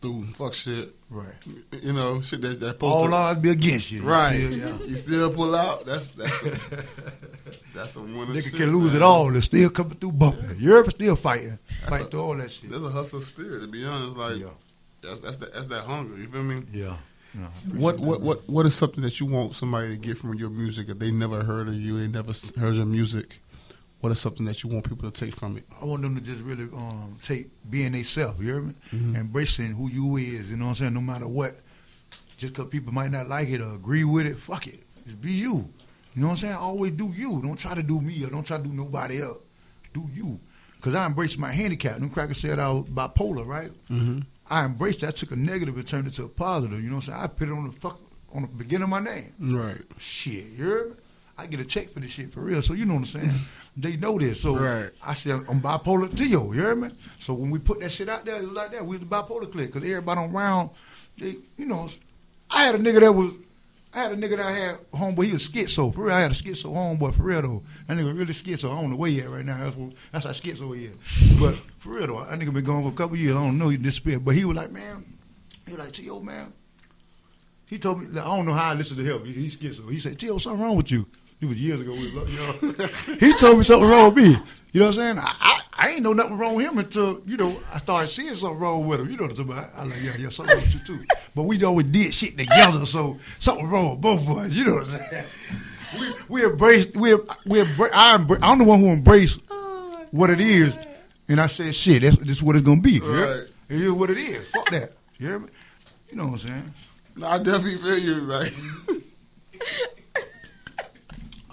[0.00, 0.94] through fuck shit.
[1.10, 1.34] right.
[1.82, 4.02] You know, shit that that All odds be against you.
[4.02, 4.34] right.
[4.36, 4.78] Still, yeah.
[4.86, 5.86] You still pull out.
[5.86, 6.60] That's that's a,
[7.74, 8.26] that's a winner.
[8.26, 8.96] Nigga shit, can lose man.
[8.96, 10.56] it all and still coming through bumping.
[10.58, 12.70] Europe still fighting, That's fight a- through all that shit.
[12.70, 13.60] There's a hustle spirit.
[13.60, 14.46] To be honest, like Yeah.
[15.02, 16.16] that's that's that, that's that hunger.
[16.16, 16.62] You feel me?
[16.72, 16.96] Yeah.
[17.34, 20.50] No, What what what what is something that you want somebody to get from your
[20.50, 23.38] music if they never heard of you, they never heard your music?
[24.00, 25.64] What is something that you want people to take from it?
[25.80, 28.74] I want them to just really um, take being they self, you hear me?
[28.92, 29.16] Mm-hmm.
[29.16, 30.94] Embracing who you is, you know what I'm saying?
[30.94, 31.56] No matter what.
[32.36, 34.84] Just because people might not like it or agree with it, fuck it.
[35.04, 35.68] Just be you.
[36.14, 36.54] You know what I'm saying?
[36.54, 37.42] Always do you.
[37.42, 39.38] Don't try to do me or don't try to do nobody else.
[39.92, 40.38] Do you.
[40.76, 41.98] Because I embrace my handicap.
[41.98, 43.72] Them crackers said I was bipolar, right?
[43.90, 44.20] Mm-hmm.
[44.50, 46.82] I embraced that, took a negative and turned it to a positive.
[46.82, 47.22] You know what I'm saying?
[47.22, 48.00] I put it on the fuck
[48.32, 49.32] on the beginning of my name.
[49.38, 49.80] Right.
[49.98, 50.96] Shit, you heard me?
[51.40, 52.60] I get a check for this shit for real.
[52.62, 53.26] So you know what I'm saying?
[53.28, 53.80] Mm-hmm.
[53.80, 54.40] they know this.
[54.40, 54.90] So Right.
[55.04, 56.52] I said I'm bipolar Tio.
[56.52, 56.90] You hear me?
[57.20, 58.84] So when we put that shit out there, it was like that.
[58.84, 60.70] We was the bipolar clique because everybody around,
[61.16, 61.88] they, you know,
[62.50, 63.32] I had a nigga that was.
[63.92, 65.94] I had a nigga that I had homeboy, he was schizo.
[65.94, 67.62] For real, I had a schizo homeboy, for real though.
[67.86, 68.70] That nigga really schizo.
[68.70, 69.58] I don't know where he at right now.
[69.58, 71.38] That's, what, that's how schizo he is.
[71.40, 73.34] But for real though, that nigga been gone for a couple years.
[73.34, 74.24] I don't know, he disappeared.
[74.24, 75.04] But he was like, man,
[75.66, 76.20] he was like, T.O.
[76.20, 76.52] man.
[77.66, 79.24] He told me, I don't know how I listened to him.
[79.24, 79.90] He, he's schizo.
[79.90, 81.06] He said, T.O., something wrong with you.
[81.40, 81.92] It was years ago.
[81.92, 83.14] We was, you know.
[83.20, 84.36] he told me something wrong with me.
[84.72, 85.18] You know what I'm saying?
[85.18, 88.34] I, I, I ain't know nothing wrong with him until, you know, I started seeing
[88.34, 89.08] something wrong with him.
[89.08, 89.70] You know what I'm talking about?
[89.76, 91.04] I like, yeah, yeah, something wrong with you too.
[91.34, 94.52] But we always did shit together, so something wrong with both of us.
[94.52, 95.24] You know what I'm saying?
[95.98, 97.14] We, we embraced, we,
[97.46, 100.76] we embrace, I embrace, I'm the one who embraced oh, what it is.
[101.28, 102.94] And I said, shit, that's, this is what it's going to be.
[102.94, 103.04] you?
[103.04, 103.48] Right.
[103.68, 104.46] It is what it is.
[104.48, 104.92] Fuck that.
[105.18, 105.48] You hear me?
[106.10, 106.74] You know what I'm saying?
[107.16, 108.14] No, I definitely feel you.
[108.14, 108.54] Like,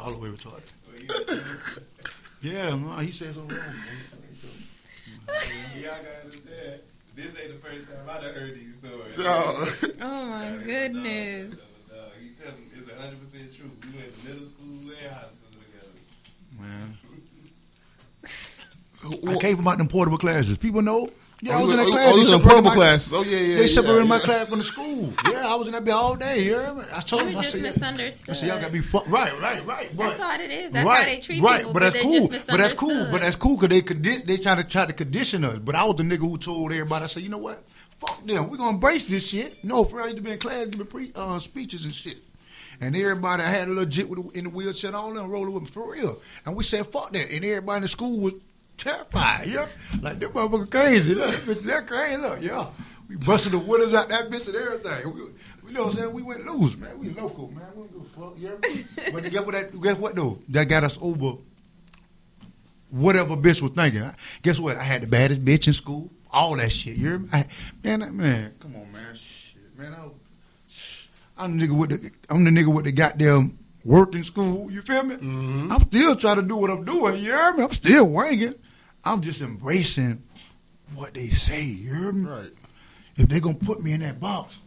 [0.06, 1.42] All the way retarded.
[2.44, 3.66] Yeah, man, he said something wrong.
[5.76, 6.80] Y'all gotta understand.
[7.16, 9.18] This ain't the first time I done heard these stories.
[9.18, 10.04] no.
[10.06, 11.56] Oh my goodness.
[11.56, 13.72] You tell them it's 100% true.
[13.82, 15.94] We went to middle school and high school together.
[16.60, 16.98] Man.
[18.94, 20.58] So, I came from out them portable classes.
[20.60, 21.10] People know.
[21.42, 22.06] Yeah, I Oh, was in that you- class.
[22.08, 23.14] oh, They you separated portable my- classes.
[23.14, 25.14] Oh, yeah, yeah, They separated yeah, my class from the school.
[25.26, 26.40] Yeah, I was in that bit all day.
[26.40, 26.84] You hear me?
[26.94, 27.38] I told You them.
[27.38, 28.30] I said, misunderstood.
[28.30, 29.98] I said, y'all got to be fu- right, right, right.
[29.98, 30.72] That's but- all it is.
[30.72, 31.74] That's right, how they treat right, people.
[31.74, 32.28] but that's cool.
[32.28, 33.08] But that's cool.
[33.12, 35.60] But that's cool because they condi- they try to try to condition us.
[35.60, 37.04] But I was the nigga who told everybody.
[37.04, 37.64] I said, you know what?
[38.00, 38.50] Fuck them.
[38.50, 39.64] We gonna embrace this shit.
[39.64, 42.18] No, for real, I used to be in class giving pre uh, speeches and shit.
[42.82, 45.64] And everybody I had a jit with, in the wheelchair, and all them rolling with
[45.64, 46.20] me for real.
[46.46, 47.32] And we said, fuck that.
[47.32, 48.34] And everybody in the school was
[48.78, 49.48] terrified.
[49.48, 49.68] Yeah,
[50.02, 51.16] like that motherfucker crazy.
[51.16, 52.18] Look, that crazy.
[52.18, 52.68] Look, yeah.
[53.08, 55.14] We busted the windows out that bitch and everything.
[55.14, 55.22] We,
[55.64, 56.14] we know what I'm saying?
[56.14, 56.98] We went loose, man.
[57.00, 57.64] We local, man.
[57.76, 58.34] We don't give a fuck.
[58.38, 59.12] Yeah.
[59.14, 59.52] but guess what?
[59.54, 60.40] That, guess what though?
[60.50, 61.38] That got us over
[62.90, 64.04] whatever bitch was thinking.
[64.04, 64.78] I- Guess what?
[64.78, 66.12] I had the baddest bitch in school.
[66.32, 66.96] All that shit.
[66.98, 67.30] You hear me?
[67.32, 67.46] I,
[67.84, 69.16] man, that- man, come on, man.
[69.16, 69.94] Shit, man.
[69.94, 70.08] I,
[71.38, 74.72] I'm the nigga with the I'm the nigga with the goddamn work in school.
[74.72, 75.16] You feel me?
[75.16, 75.72] Mm-hmm.
[75.72, 77.16] I'm still trying to do what I'm doing.
[77.16, 77.64] You hear me?
[77.64, 78.56] I'm still wanging.
[79.04, 80.24] I'm just embracing
[80.96, 81.62] what they say.
[81.64, 82.24] You hear me?
[82.26, 82.52] Right.
[83.18, 84.58] If they're gonna put me in that box,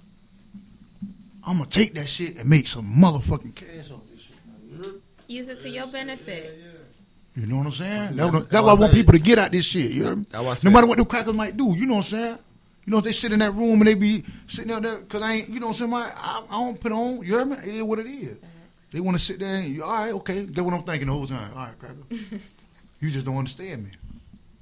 [1.47, 4.37] I'm gonna take that shit and make some motherfucking cash on this shit.
[4.71, 4.99] You hear me?
[5.29, 6.59] Use it to your benefit.
[7.37, 7.93] You know what I'm saying?
[8.01, 9.93] That's That's, what- that's why I want people to get out this shit.
[9.93, 10.27] You hear me?
[10.31, 10.73] That's what I No said.
[10.73, 12.39] matter what the crackers might do, you know what I'm saying?
[12.87, 15.21] You know, if they sit in that room and they be sitting out there, because
[15.23, 15.93] I ain't, you know what I'm saying?
[15.95, 17.57] I, I, I don't put on, you hear me?
[17.59, 18.33] It is what it is.
[18.33, 18.47] Uh-huh.
[18.91, 21.13] They want to sit there and, you, all right, okay, get what I'm thinking the
[21.13, 21.53] whole time.
[21.55, 21.97] All right, cracker.
[23.01, 23.91] you just don't understand me.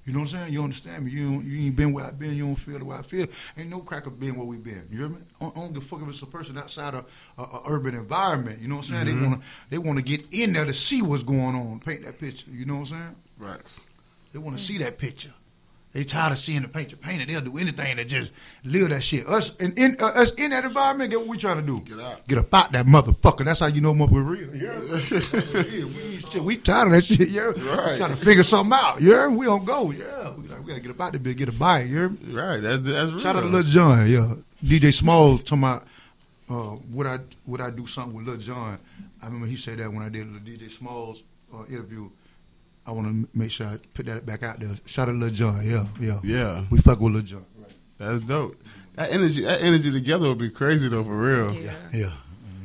[0.06, 0.52] You know what I'm saying?
[0.52, 1.10] You understand me.
[1.10, 2.34] You don't, you ain't been where I've been.
[2.34, 3.26] You don't feel the way I feel.
[3.58, 4.86] Ain't no cracker been where we been.
[4.88, 5.18] You hear me?
[5.40, 8.62] I don't, give a fuck if it's a person outside of a, a urban environment.
[8.62, 9.06] You know what I'm saying?
[9.06, 9.30] They mm-hmm.
[9.30, 12.20] want to they want to get in there to see what's going on, paint that
[12.20, 12.48] picture.
[12.52, 13.16] You know what I'm saying?
[13.38, 13.80] Right.
[14.32, 15.32] They want to see that picture.
[15.96, 17.26] They tired of seeing the picture painted.
[17.30, 18.30] They'll do anything to just
[18.64, 19.26] live that shit.
[19.26, 21.08] Us in, in uh, us in that environment.
[21.10, 21.80] Get what we trying to do?
[21.80, 22.28] Get out.
[22.28, 23.46] Get about that motherfucker.
[23.46, 24.54] That's how you know motherfucker real.
[24.54, 24.78] Yeah,
[26.12, 26.42] we, shit.
[26.42, 27.30] we tired of that shit.
[27.30, 27.96] Yeah, Right.
[27.96, 29.00] trying to figure something out.
[29.00, 29.90] Yeah, we don't go.
[29.90, 31.84] Yeah, we, like, we gotta get about the bit, get a bite.
[31.84, 32.10] Yeah.
[32.28, 32.60] Right.
[32.60, 33.18] That, that's real.
[33.18, 34.06] Shout out to Lil Jon.
[34.06, 35.86] Yeah, DJ Smalls talking about
[36.50, 38.78] uh, would I would I do something with Lil Jon?
[39.22, 41.22] I remember he said that when I did the DJ Smalls
[41.54, 42.10] uh, interview.
[42.86, 44.70] I want to make sure I put that back out there.
[44.86, 45.60] Shout out to Lil Jon.
[45.64, 46.64] Yeah, yeah, Yeah.
[46.70, 47.44] We fuck with Lil Jon.
[47.98, 48.56] That's dope.
[48.94, 51.54] That energy, that energy together would be crazy though, for real.
[51.54, 51.74] Yeah.
[51.92, 52.12] Yeah.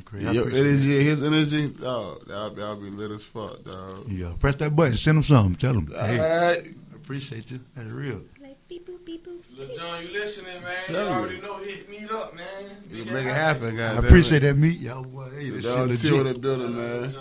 [0.06, 0.28] Crazy.
[0.28, 4.10] I Your energy, and his energy, dog, that'll be, that'll be lit as fuck, dog.
[4.10, 4.96] Yeah, press that button.
[4.96, 5.56] Send him something.
[5.56, 5.88] Tell him.
[5.88, 6.66] Hey, Alright.
[6.92, 7.62] I appreciate you.
[7.76, 8.22] That's real.
[8.42, 9.42] Like beep boop beep boop.
[9.58, 10.76] Lil Jon, you listening, man?
[10.86, 11.16] Tell you you.
[11.16, 11.58] already know.
[11.58, 12.46] Hit me up, man.
[12.90, 13.98] You make it happen, guys.
[13.98, 15.04] I appreciate that meet y'all.
[15.04, 17.16] Boy, hey, this Dog, shit chill in the building, man.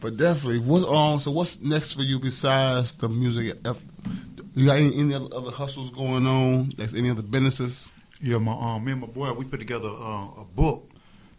[0.00, 1.20] But definitely, what um?
[1.20, 3.56] So what's next for you besides the music?
[4.54, 6.72] You got any, any other other hustles going on?
[6.78, 7.92] Like any other businesses?
[8.20, 10.86] Yeah, my um, me and my boy, we put together uh, a book.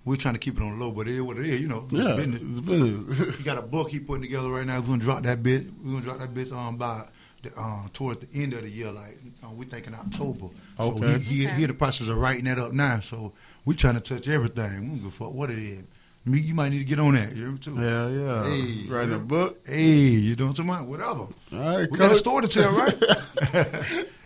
[0.03, 1.62] We're trying to keep it on the low, but it is what it is.
[1.62, 2.41] You know, it's Yeah, business.
[2.43, 3.36] it's business.
[3.38, 4.80] He got a book he putting together right now.
[4.80, 5.68] We're gonna drop that bit.
[5.84, 7.05] We're gonna drop that bit um by
[7.43, 8.91] the, uh, towards the end of the year.
[8.91, 10.47] Like uh, we thinking October.
[10.78, 11.18] So Okay.
[11.20, 11.55] he, he, Okay.
[11.57, 12.99] he in the process of writing that up now.
[12.99, 13.34] So
[13.66, 14.82] we trying to touch everything.
[14.82, 15.84] We don't give a fuck what it is.
[16.24, 17.36] Me, you might need to get on that.
[17.36, 17.76] You too?
[17.76, 18.43] yeah, yeah.
[18.43, 19.65] Hey, Writing a book.
[19.67, 20.88] Hey, you doing something?
[20.88, 21.09] Whatever.
[21.19, 22.93] All right, We got a story to tell, right?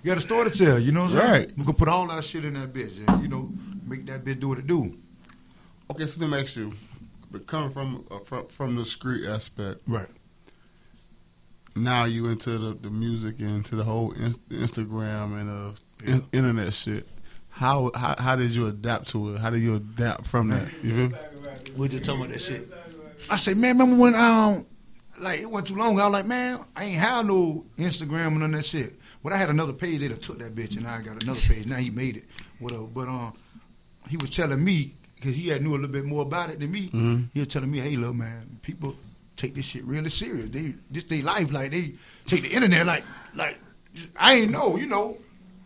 [0.04, 0.78] you got a story to tell.
[0.78, 1.32] You know what I'm saying?
[1.32, 1.58] Right.
[1.58, 3.50] We can put all our shit in that bitch, and you know,
[3.88, 4.98] make that bitch do what it do.
[5.90, 6.74] Okay, so let me ask you.
[7.32, 10.08] but coming from uh, from from the street aspect, Right.
[11.76, 15.72] now you into the, the music and into the whole in, Instagram and uh,
[16.04, 17.08] in- internet shit.
[17.50, 19.40] How, how how did you adapt to it?
[19.40, 20.68] How did you adapt from that?
[20.84, 21.20] You feel?
[21.76, 21.82] Me?
[21.82, 22.68] We just talking about that shit.
[23.30, 24.66] I say, man, remember when um,
[25.20, 25.94] like it wasn't too long.
[25.94, 28.94] ago, I was like, man, I ain't have no Instagram and none of that shit.
[29.24, 30.00] But I had another page.
[30.00, 31.66] They done took that bitch, and I got another page.
[31.66, 32.26] Now he made it,
[32.60, 32.84] whatever.
[32.84, 33.34] But um,
[34.10, 36.72] he was telling me because he had knew a little bit more about it than
[36.72, 37.28] me.
[37.34, 38.96] He was telling me, hey, look, man, people
[39.36, 40.50] take this shit really serious.
[40.50, 41.96] They this they life like they
[42.26, 43.04] take the internet like
[43.34, 43.58] like
[44.18, 45.18] I ain't know, you know.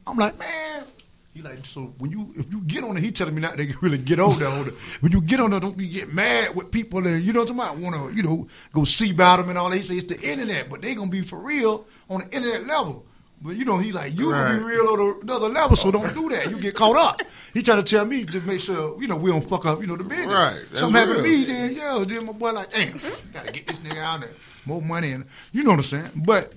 [0.08, 0.86] I'm like, man.
[1.34, 3.74] He like so when you if you get on it, he telling me not to
[3.82, 4.50] really get on there.
[5.00, 7.52] When you get on there, don't be get mad with people and you know what
[7.52, 7.94] I'm talking about.
[7.94, 9.70] Want to you know go see about them and all.
[9.72, 13.06] He say it's the internet, but they gonna be for real on the internet level.
[13.42, 16.30] But you know he like you gonna be real on another level, so don't do
[16.30, 16.50] that.
[16.50, 17.22] You get caught up.
[17.54, 19.88] He trying to tell me to make sure you know we don't fuck up you
[19.88, 20.28] know the business.
[20.28, 20.62] Right.
[20.70, 23.00] That's Something happened to me, then yeah, then my boy like damn,
[23.34, 24.32] gotta get this nigga out there
[24.66, 26.12] more money and you know what I'm saying.
[26.16, 26.54] But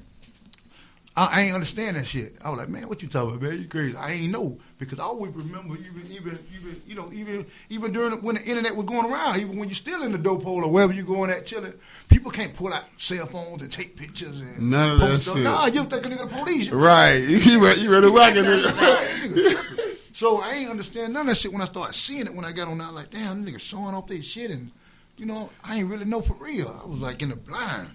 [1.15, 2.37] I, I ain't understand that shit.
[2.43, 3.61] I was like, man, what you talking about, man?
[3.61, 3.95] You crazy?
[3.97, 8.11] I ain't know because I always remember even even even you know even even during
[8.13, 10.65] the, when the internet was going around, even when you're still in the dope hole
[10.65, 11.75] or wherever you going at chilling,
[12.09, 15.35] people can't pull out cell phones and take pictures and None of that post stuff.
[15.35, 15.45] shit.
[15.45, 16.71] Nah, you think a nigga the police?
[16.71, 17.19] Right.
[17.29, 18.43] You ready, you ready to whack it?
[18.43, 18.61] Right,
[19.21, 19.35] nigga?
[19.35, 19.97] nigga tripping.
[20.15, 22.53] So I ain't understand none of that shit when I started seeing it when I
[22.53, 24.71] got on that like damn nigga showing off their shit and
[25.19, 26.81] you know I ain't really know for real.
[26.83, 27.89] I was like in the blind.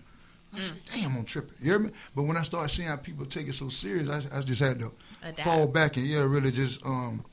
[0.55, 1.53] I said, damn, I'm tripping.
[1.59, 1.91] You hear me?
[2.15, 4.79] But when I started seeing how people take it so serious, I, I just had
[4.79, 4.91] to
[5.23, 5.43] Adapt.
[5.43, 7.23] fall back and yeah, really just um,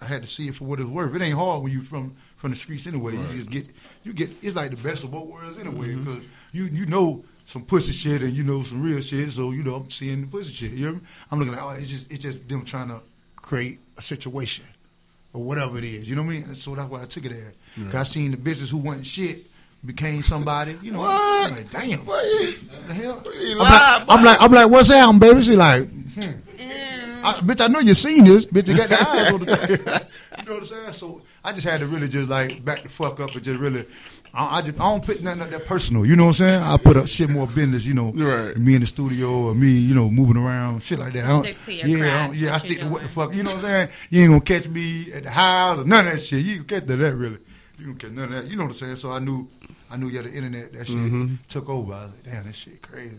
[0.00, 1.14] I had to see it for what it's worth.
[1.14, 3.14] It ain't hard when you from from the streets anyway.
[3.14, 3.66] You just get
[4.04, 7.62] you get it's like the best of both worlds anyway because you you know some
[7.64, 9.32] pussy shit and you know some real shit.
[9.32, 10.70] So you know I'm seeing the pussy shit.
[10.72, 11.00] You hear me?
[11.30, 13.00] I'm looking at oh it's just it's just them trying to
[13.36, 14.64] create a situation
[15.32, 16.08] or whatever it is.
[16.08, 16.54] You know what I mean?
[16.54, 17.84] So that's why I took it as.
[17.86, 19.46] Cause I seen the bitches who wasn't shit
[19.84, 20.76] became somebody.
[20.82, 21.00] You know?
[21.00, 21.50] What?
[21.50, 22.04] I'm like damn.
[22.04, 22.54] Boy, you-
[22.88, 23.22] the hell?
[23.26, 24.12] I'm like, boy.
[24.12, 25.42] I'm like, I'm like, what's happening, baby?
[25.42, 26.20] She like, hmm.
[26.20, 27.22] Mm.
[27.24, 28.46] I, bitch, I know you seen this.
[28.46, 29.70] Bitch, you got the eyes on the thing.
[29.78, 30.92] you know what I'm saying?
[30.92, 33.84] So I just had to really just like back the fuck up and just really.
[34.34, 36.04] I, I just I don't put nothing up that personal.
[36.06, 36.62] You know what I'm saying?
[36.62, 37.84] I put up shit more business.
[37.86, 38.56] You know, Right.
[38.56, 41.24] me in the studio or me, you know, moving around, shit like that.
[41.24, 42.48] I don't- Stick to your yeah, I don't- yeah.
[42.50, 43.34] I what stick you're to what the fuck.
[43.34, 43.88] You know what I'm saying?
[44.10, 46.44] You ain't gonna catch me at the house or none of that shit.
[46.44, 47.38] You can catch that, that really.
[47.78, 48.50] You can catch none of that.
[48.50, 48.96] You know what I'm saying?
[48.96, 49.48] So I knew,
[49.90, 51.34] I knew yeah, the internet that shit Mm-hmm.
[51.48, 51.92] took over.
[51.92, 53.16] I was like, damn, that shit crazy.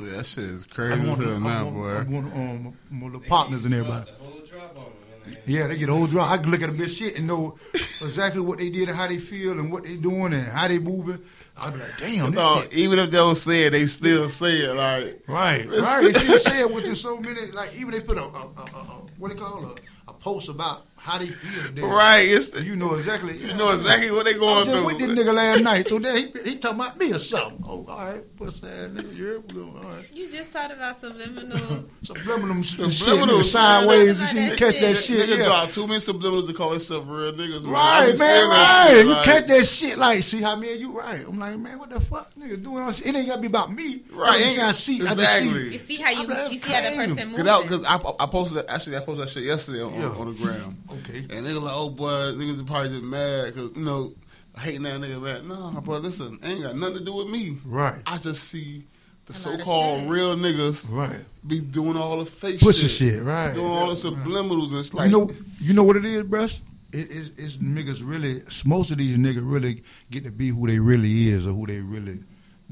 [0.00, 1.88] Yeah, that shit is crazy as want, hell I now, want, boy.
[1.90, 4.10] I want um, my little partners and everybody.
[4.10, 4.92] The whole drop on them.
[5.30, 5.38] man.
[5.46, 6.30] Yeah, they get a whole drop.
[6.30, 7.56] I can look at a bitch shit and know
[8.02, 10.78] exactly what they did and how they feel and what they doing and how they
[10.78, 11.18] moving.
[11.56, 12.72] I'd be like, damn, this No, shit.
[12.74, 14.74] even if they don't say it, they still say it.
[14.74, 16.02] Like, Right, right.
[16.02, 18.78] They still say it within so many, like, even they put a, a, a, a,
[18.80, 21.82] a what they call a, a post about how they feel today.
[21.82, 22.20] right?
[22.26, 23.36] It's You know exactly.
[23.36, 25.98] you know exactly what they I going was just with this nigga last night, so
[25.98, 27.62] then he, he talking about me or something.
[27.62, 30.06] Oh, all right, puss ass nigga, you're all right.
[30.14, 31.84] You just talked about subliminals.
[32.04, 34.50] Subliminal shit, sideways and man.
[34.50, 35.44] You catch that shit, Niggas yeah.
[35.44, 37.66] drop too many subliminals to call themselves real niggas.
[37.66, 38.86] Right, be man, right.
[38.90, 41.26] shit, you like- catch that shit like, see how me and you right.
[41.26, 43.00] I'm like, man, what the fuck, nigga, doing all this?
[43.00, 44.02] It ain't gotta be about me.
[44.10, 45.48] Right, You ain't- see, I see, I just exactly.
[45.64, 45.78] You see.
[45.78, 47.48] see how you like, you see how that person Cause, moves.
[47.48, 50.08] I, cause I, I posted that, actually I posted that shit yesterday on, Yeah.
[50.08, 50.76] on the gram.
[51.00, 51.18] Okay.
[51.18, 54.14] And niggas like, oh boy, niggas are probably just mad because you know
[54.58, 55.48] hating that nigga man.
[55.48, 57.58] No, bro, listen, ain't got nothing to do with me.
[57.64, 58.02] Right.
[58.06, 58.84] I just see
[59.26, 61.24] the A lot of so-called real niggas Right.
[61.46, 63.54] be doing all the fake Pussy shit, shit, right.
[63.54, 66.52] Doing all the subliminals and it's like, you know, you know what it is, bruh?
[66.92, 68.42] It, it's, it's niggas really.
[68.64, 71.80] Most of these niggas really get to be who they really is or who they
[71.80, 72.20] really.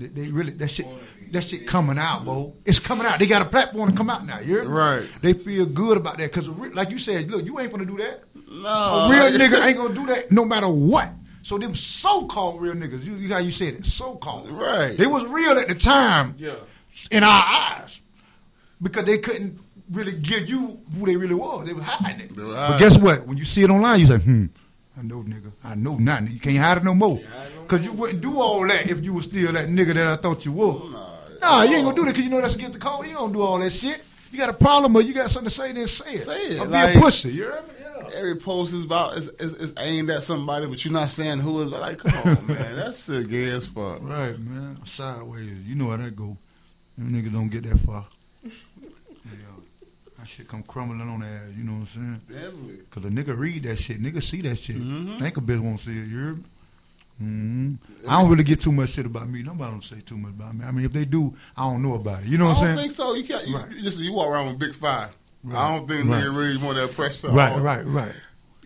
[0.03, 0.87] They, they really that shit.
[1.33, 2.53] That shit coming out, bro.
[2.67, 3.19] It's coming out.
[3.19, 4.41] They got a platform to come out now.
[4.41, 4.61] You?
[4.65, 5.09] Right.
[5.23, 8.25] They feel good about that because, like you said, look, you ain't gonna do that.
[8.35, 11.09] no, A real nigga ain't gonna do that no matter what.
[11.41, 14.51] So them so-called real niggas, you, you how you said it, so-called.
[14.51, 14.95] Right.
[14.99, 16.57] They was real at the time Yeah.
[17.11, 18.01] in our eyes
[18.83, 19.59] because they couldn't
[19.91, 21.67] really give you who they really was.
[21.67, 22.37] They was hiding it.
[22.37, 23.27] But guess what?
[23.27, 24.47] When you see it online, you say, hmm,
[24.99, 25.53] I know nigga.
[25.65, 26.29] I know nothing.
[26.33, 27.21] You can't hide it no more.
[27.63, 30.45] Because you wouldn't do all that if you was still that nigga that I thought
[30.45, 30.93] you was.
[31.41, 33.07] Nah, you ain't gonna do that because you know that's against the code.
[33.07, 34.03] You don't do all that shit.
[34.31, 36.23] You got a problem or you got something to say, then say it.
[36.23, 37.31] Say it, Or be like- a pussy.
[37.33, 37.69] You hear me?
[37.81, 38.09] Yeah.
[38.15, 41.63] Every post is about is, is, is aimed at somebody, but you're not saying who
[41.63, 41.71] is.
[41.71, 44.01] Like, come on, man, that shit gay as fuck.
[44.03, 44.79] Right, man.
[44.85, 45.65] Sideways.
[45.67, 46.37] You know how that go.
[46.99, 48.07] Them niggas don't get that far.
[50.23, 52.21] That shit come crumbling on ass, you know what I'm saying?
[52.29, 52.79] Definitely.
[52.91, 54.77] Cause a nigga read that shit, nigga see that shit.
[54.77, 55.19] Mhm.
[55.19, 56.43] Think a bitch won't see it, you hear me?
[57.19, 57.73] hmm
[58.09, 59.43] I don't really get too much shit about me.
[59.43, 60.65] Nobody don't say too much about me.
[60.65, 62.29] I mean, if they do, I don't know about it.
[62.29, 62.87] You know I what don't I'm saying?
[62.89, 63.15] think so.
[63.15, 63.49] You can't.
[63.49, 63.71] You, Right.
[63.73, 65.11] you you walk around with big five.
[65.43, 65.59] Right.
[65.59, 66.23] I don't think Right.
[66.23, 67.31] nigga really want that pressure.
[67.33, 68.15] Right, right, right,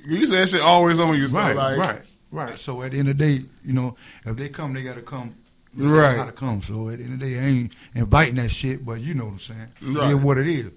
[0.06, 1.26] You say that shit always on you.
[1.28, 2.02] So right, like, right.
[2.30, 2.58] Right.
[2.58, 3.96] So at the end of the day, you know,
[4.26, 5.34] if they come, they got to come.
[5.72, 6.16] They Right.
[6.16, 6.60] Got to come.
[6.60, 9.24] So at the end of the day, I ain't inviting that shit, but you know
[9.24, 9.68] what I'm saying.
[9.82, 10.10] Right.
[10.10, 10.70] It is what it is.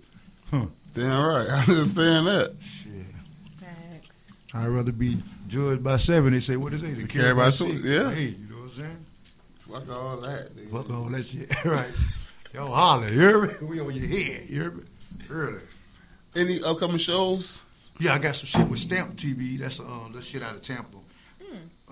[0.52, 0.66] Huh.
[0.94, 1.48] Damn right.
[1.50, 2.56] I understand that.
[2.62, 2.92] Shit.
[3.60, 4.08] Facts.
[4.54, 6.34] I'd rather be judged by seven.
[6.34, 6.98] They say, what is it?
[6.98, 8.12] They carry by six, yeah.
[8.12, 9.06] Hey, you know what I'm saying?
[9.72, 10.56] Fuck all that.
[10.56, 10.72] nigga.
[10.72, 11.66] Fuck all that shit.
[11.66, 11.92] right.
[12.54, 13.12] Yo, holler.
[13.12, 13.54] You hear me?
[13.62, 14.50] We on your head.
[14.50, 14.84] You hear me?
[15.30, 15.62] Early.
[16.36, 17.66] Any upcoming shows?
[18.00, 19.60] Yeah, I got some shit with Stamp TV.
[19.60, 20.98] That's uh, that shit out of Tampa.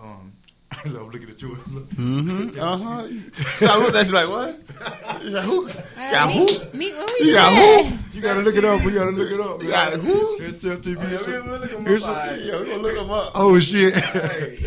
[0.02, 0.32] Um,
[0.72, 1.50] I'm looking at you.
[1.50, 2.60] Mm-hmm.
[2.60, 3.08] Uh huh.
[3.56, 4.60] So I looked at you like, what?
[5.28, 5.68] You got who?
[5.98, 6.78] Got who?
[6.78, 7.54] Me, who You you got
[7.84, 7.98] who?
[8.14, 8.82] You gotta look it up.
[8.86, 9.62] We gotta look it up.
[9.62, 10.38] You got who?
[10.40, 11.04] It's Stamp TV.
[11.04, 12.38] Yeah, It's we a- will look 'em it's up.
[12.40, 13.32] Yeah, we gonna look them up.
[13.36, 13.94] Oh shit!
[13.94, 14.58] Hey.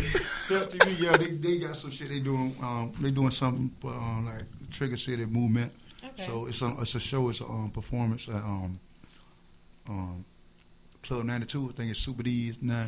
[0.45, 2.55] Step TV, yeah, they, they got some shit they doing.
[2.61, 5.71] Um, they doing something for um, like Trigger City movement.
[6.03, 6.23] Okay.
[6.23, 7.29] So it's a it's a show.
[7.29, 8.77] It's a um, performance at um,
[9.89, 10.25] um,
[11.03, 11.69] Club 92.
[11.69, 12.85] I think it's Super D's now.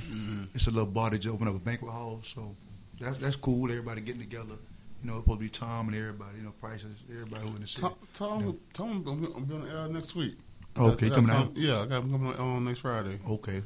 [0.54, 2.20] It's a little bar that just opened up a banquet hall.
[2.24, 2.56] So
[3.00, 3.70] that's that's cool.
[3.72, 4.56] Everybody getting together.
[5.04, 6.38] You know, it's supposed to be Tom and everybody.
[6.38, 6.98] You know, Price prices.
[7.12, 7.82] Everybody who in the city.
[7.82, 10.36] Tom, Tom, Tom, I'm, I'm going to air next week.
[10.78, 11.58] Okay, I got coming Tom- out.
[11.58, 13.20] Yeah, I got him coming on um, next Friday.
[13.30, 13.62] Okay.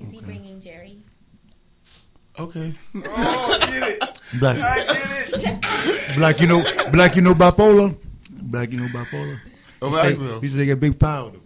[0.00, 0.98] Is he bringing Jerry?
[2.38, 2.72] Okay.
[3.06, 4.20] Oh, I get it.
[4.38, 6.16] Black, I get it.
[6.16, 7.96] black, you know, black, you know, bipolar.
[8.30, 9.38] Black, you know, bipolar.
[9.80, 11.32] Oh, He but say- actually, He said they got big power.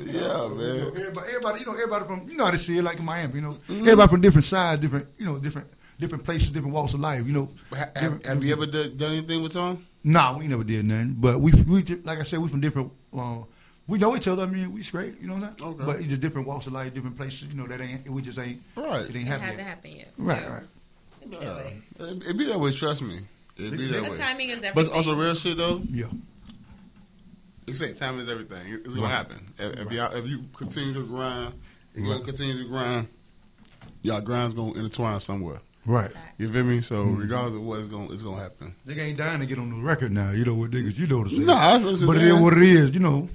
[0.00, 0.92] Yeah, man.
[0.94, 3.34] Everybody, everybody, you know, everybody from you know how to see it like in Miami,
[3.34, 5.66] you know, everybody from different sides, different, you know, different,
[5.98, 7.48] different places, different walks of life, you know.
[7.74, 9.86] Ha- Have, have you ever done, done anything with Tom?
[10.04, 12.92] Nah, we never did nothing, but we, we, like I said, we from different.
[13.16, 13.38] Uh,
[13.86, 14.42] we know each other.
[14.42, 15.70] I mean, we straight, you know what I'm saying?
[15.74, 15.84] Okay.
[15.84, 17.48] But it's just different walks of life, different places.
[17.48, 18.08] You know that ain't.
[18.08, 18.62] We just ain't.
[18.76, 19.08] Right.
[19.08, 19.48] It ain't happening.
[19.58, 19.66] It hasn't yet.
[19.66, 20.08] happened yet.
[20.18, 20.62] Right, right.
[21.20, 21.82] It'd be that way.
[21.98, 23.20] It, it be that way, trust me.
[23.56, 24.16] It be that The way.
[24.18, 24.72] timing is everything.
[24.74, 25.82] But it's also real shit, though.
[25.90, 26.06] Yeah.
[27.66, 28.60] You say time is everything.
[28.72, 29.52] It's gonna happen.
[29.58, 31.52] If, if y'all, if you continue to grind,
[31.94, 32.12] you're Right.
[32.14, 33.08] gonna continue to grind.
[34.02, 35.58] Y'all grind's gonna intertwine somewhere.
[35.88, 36.10] Right.
[36.36, 36.82] You feel me?
[36.82, 37.16] So Mm-hmm.
[37.16, 38.74] regardless of what's gonna it's gonna happen.
[38.86, 40.30] Nigga ain't dying to get on the record now.
[40.30, 40.98] You know what niggas?
[40.98, 41.46] You know what I'm saying?
[41.46, 42.90] Nah, that's I'm but it is what it is.
[42.92, 43.28] You know.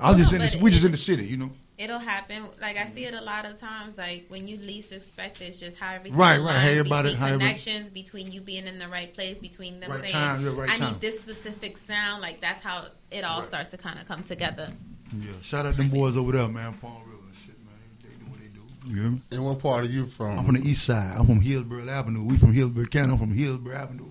[0.00, 1.24] I'm just in the, we it- just in the city.
[1.26, 1.50] You know.
[1.76, 2.44] It'll happen.
[2.60, 3.96] Like I see it a lot of times.
[3.98, 6.54] Like when you least expect it, it's just how everything Right, right.
[6.56, 9.80] aligns How everybody- between how everybody- connections between you being in the right place, between
[9.80, 10.92] them Right saying, time, yeah, right "I time.
[10.92, 14.72] need this specific sound." Like that's how it all starts to kind of come together.
[15.16, 15.30] Yeah.
[15.42, 16.74] Shout out them boys over there, man.
[16.74, 17.74] Palm River and shit, man.
[18.02, 18.60] They do what they do.
[18.86, 19.20] You hear me?
[19.30, 20.38] And what part are you from?
[20.38, 21.16] I'm from the east side.
[21.16, 22.24] I'm from Hillsborough Avenue.
[22.24, 23.12] We from Hillsborough County.
[23.12, 24.10] I'm from Hillsborough Avenue.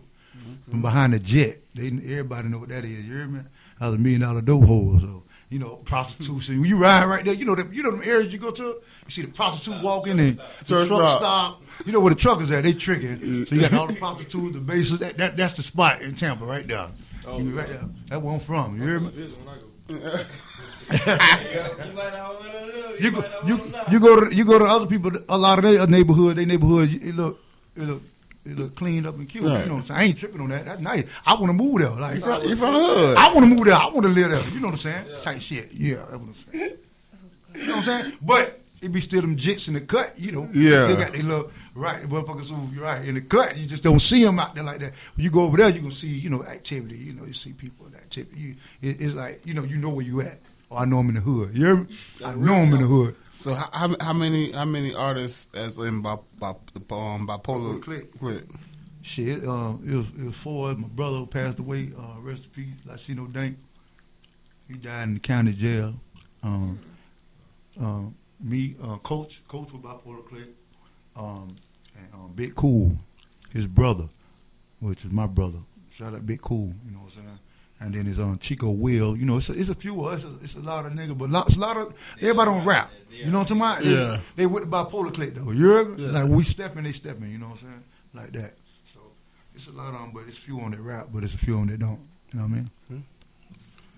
[0.69, 1.55] From behind the jet.
[1.75, 2.91] They everybody know what that is.
[3.05, 3.41] You hear me?
[3.79, 4.99] I was a million dollar dope hole.
[4.99, 6.59] So you know prostitution.
[6.59, 8.63] When you ride right there, you know the, you know them areas you go to.
[8.63, 11.17] You see the prostitute walking and the Truck stop.
[11.19, 11.61] stop.
[11.85, 12.63] You know where the truck is at?
[12.63, 13.45] They tricking.
[13.45, 14.99] So you got all the prostitutes, the bases.
[14.99, 16.87] That, that that's the spot in Tampa right there.
[17.25, 17.83] Oh, you right there.
[18.07, 18.77] That's where I'm from.
[18.77, 19.33] You hear me?
[20.89, 20.97] You
[21.93, 22.95] might not wanna know.
[22.99, 23.59] You go, you,
[23.89, 25.11] you go to you go to other people.
[25.29, 27.39] A lot of their neighborhood, they neighborhood, it look
[27.75, 28.01] it look
[28.45, 29.45] it look cleaned up and cute.
[29.45, 29.61] Right.
[29.61, 29.99] You know what I'm saying?
[29.99, 30.65] I ain't tripping on that.
[30.65, 31.05] That's nice.
[31.25, 31.89] I want to move there.
[31.89, 33.17] Like You from, you from the hood?
[33.17, 33.75] I want to move there.
[33.75, 34.53] I want to live there.
[34.53, 35.05] You know what I'm saying?
[35.21, 35.69] Type shit.
[35.73, 36.77] Yeah, that's what I'm saying.
[37.55, 38.13] You know what I'm saying?
[38.21, 40.13] But it be still them jits in the cut.
[40.17, 40.49] You know.
[40.53, 40.85] Yeah.
[40.85, 42.01] They got they look right.
[42.01, 43.57] The motherfuckers who you're right in the cut.
[43.57, 44.93] You just don't see them out there like that.
[45.15, 46.97] When you go over there, you gonna see you know activity.
[46.97, 48.39] You know you see people in activity.
[48.39, 50.39] You, it, it's like you know you know where you at.
[50.73, 51.55] Oh, I know I'm in the hood.
[51.55, 51.87] You hear me?
[52.25, 53.15] I know I'm in the hood.
[53.35, 58.17] So how, how how many how many artists as in by by um, bipolar Click.
[58.19, 58.43] click?
[59.03, 60.73] Shit, uh, it was it was four.
[60.73, 61.91] My brother who passed away.
[61.97, 63.57] Uh, rest in peace, Latino Dank.
[64.67, 65.93] He died in the county jail.
[66.41, 66.79] Um,
[67.79, 68.01] uh,
[68.39, 70.49] me, uh, coach, coach for bipolar click,
[71.15, 71.55] um,
[71.95, 72.93] and um, Big Cool,
[73.51, 74.07] his brother,
[74.79, 75.59] which is my brother.
[75.91, 77.39] Shout out Big Cool, you know what I'm saying.
[77.83, 80.23] And then his um, Chico Will, you know, it's a, it's a few of us.
[80.23, 82.89] It's a, it's a lot of niggas, but lots, a lot of everybody don't rap.
[83.11, 83.83] You know what I'm talking about?
[83.83, 84.19] They- Yeah.
[84.37, 85.51] They, with the bipolar click though.
[85.51, 86.03] You hear me?
[86.05, 86.11] Yeah.
[86.11, 87.29] Like we stepping, they stepping.
[87.29, 87.83] You know what I'm saying?
[88.13, 88.53] Like that.
[88.93, 88.99] So
[89.53, 91.67] it's a lot on, but it's few on that rap, but it's a few on
[91.67, 91.99] that don't.
[92.31, 92.69] You know what I mean?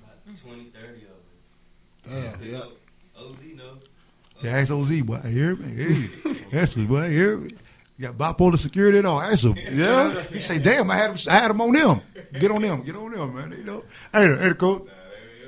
[0.03, 2.23] About 20, 30 of us.
[2.23, 3.21] Yeah, They yeah.
[3.21, 3.77] OZ know.
[4.43, 5.21] Yeah, ask OZ, boy.
[5.25, 5.83] You hear me?
[5.83, 6.09] Hey,
[6.59, 7.05] ask him, boy.
[7.05, 7.49] You hear me?
[7.97, 9.21] You got bipolar security and all.
[9.21, 9.55] Ask him.
[9.71, 10.21] Yeah.
[10.23, 12.01] He say, damn, I had him, I had him on them.
[12.39, 12.83] Get on them.
[12.83, 13.51] Get on them, man.
[13.57, 13.83] You know?
[14.11, 14.87] Hey, hey, coach.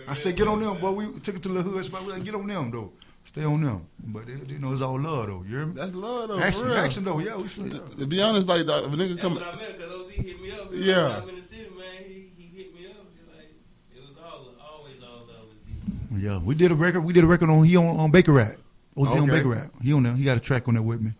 [0.07, 0.91] I said, get on them, boy.
[0.91, 2.05] We took it to the hood spot.
[2.05, 2.91] We like, get on them, though.
[3.25, 3.85] Stay on them.
[3.99, 5.43] But they, they know it's all love, though.
[5.45, 5.73] You hear me?
[5.75, 6.39] That's love though.
[6.39, 6.79] Ask for him, real.
[6.79, 7.19] ask though.
[7.19, 7.99] Yeah, we should.
[7.99, 10.09] To be honest, like dog, if a nigga That's come, what I meant because OZ
[10.11, 10.73] hit me up.
[10.73, 11.07] He Yeah.
[11.07, 11.85] like, I'm in the city, man.
[12.07, 12.95] He, he hit me up.
[13.35, 13.51] Like,
[13.93, 16.17] it was all, always all love.
[16.19, 17.01] Yeah, we did a record.
[17.01, 18.55] We did a record on he on, on Baker Rap.
[18.95, 19.71] OZ on Baker Rap.
[19.83, 20.13] He on there.
[20.15, 21.11] He got a track on there with me.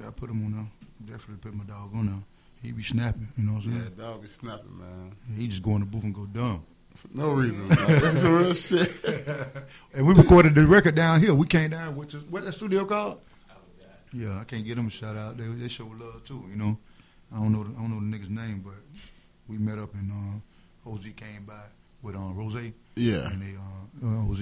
[0.00, 1.16] Yeah, I put him on there.
[1.16, 2.22] Definitely put my dog on there.
[2.62, 3.28] He be snapping.
[3.36, 3.92] You know what I'm saying?
[3.96, 5.16] yeah, dog be snapping, man.
[5.36, 6.64] He just go in the booth and go dumb.
[6.96, 7.68] For no reason.
[7.68, 8.92] That's some real shit.
[9.94, 11.32] And we recorded the record down here.
[11.34, 13.24] We came down, which is what that studio called?
[14.12, 15.36] Yeah, I can't get them a shout out.
[15.38, 16.44] They they show love too.
[16.50, 16.76] You know,
[17.32, 18.74] I don't know the, I don't know the nigga's name, but
[19.48, 21.62] we met up and uh, OZ came by
[22.02, 22.72] with um, Rose.
[22.96, 23.28] Yeah.
[23.28, 24.40] and they uh, uh, OZ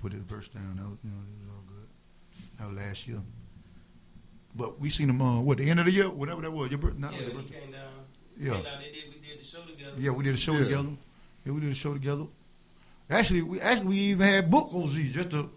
[0.00, 0.76] put his verse down.
[0.76, 1.88] That was, you know, it was all good.
[2.58, 3.20] That was last year.
[4.56, 6.70] But we seen him uh, what the end of the year, whatever that was.
[6.70, 7.60] Your birthday, not Yeah, your he birthday.
[7.60, 7.82] came down.
[8.38, 8.52] Yeah.
[8.54, 8.72] Came down.
[8.80, 9.04] They did.
[9.10, 9.92] We did the show together.
[9.98, 10.64] Yeah, we did a show Yeah.
[10.64, 10.88] together.
[11.44, 12.24] Yeah, we did a show together.
[13.08, 15.48] Actually, we actually we even had book OZ just to.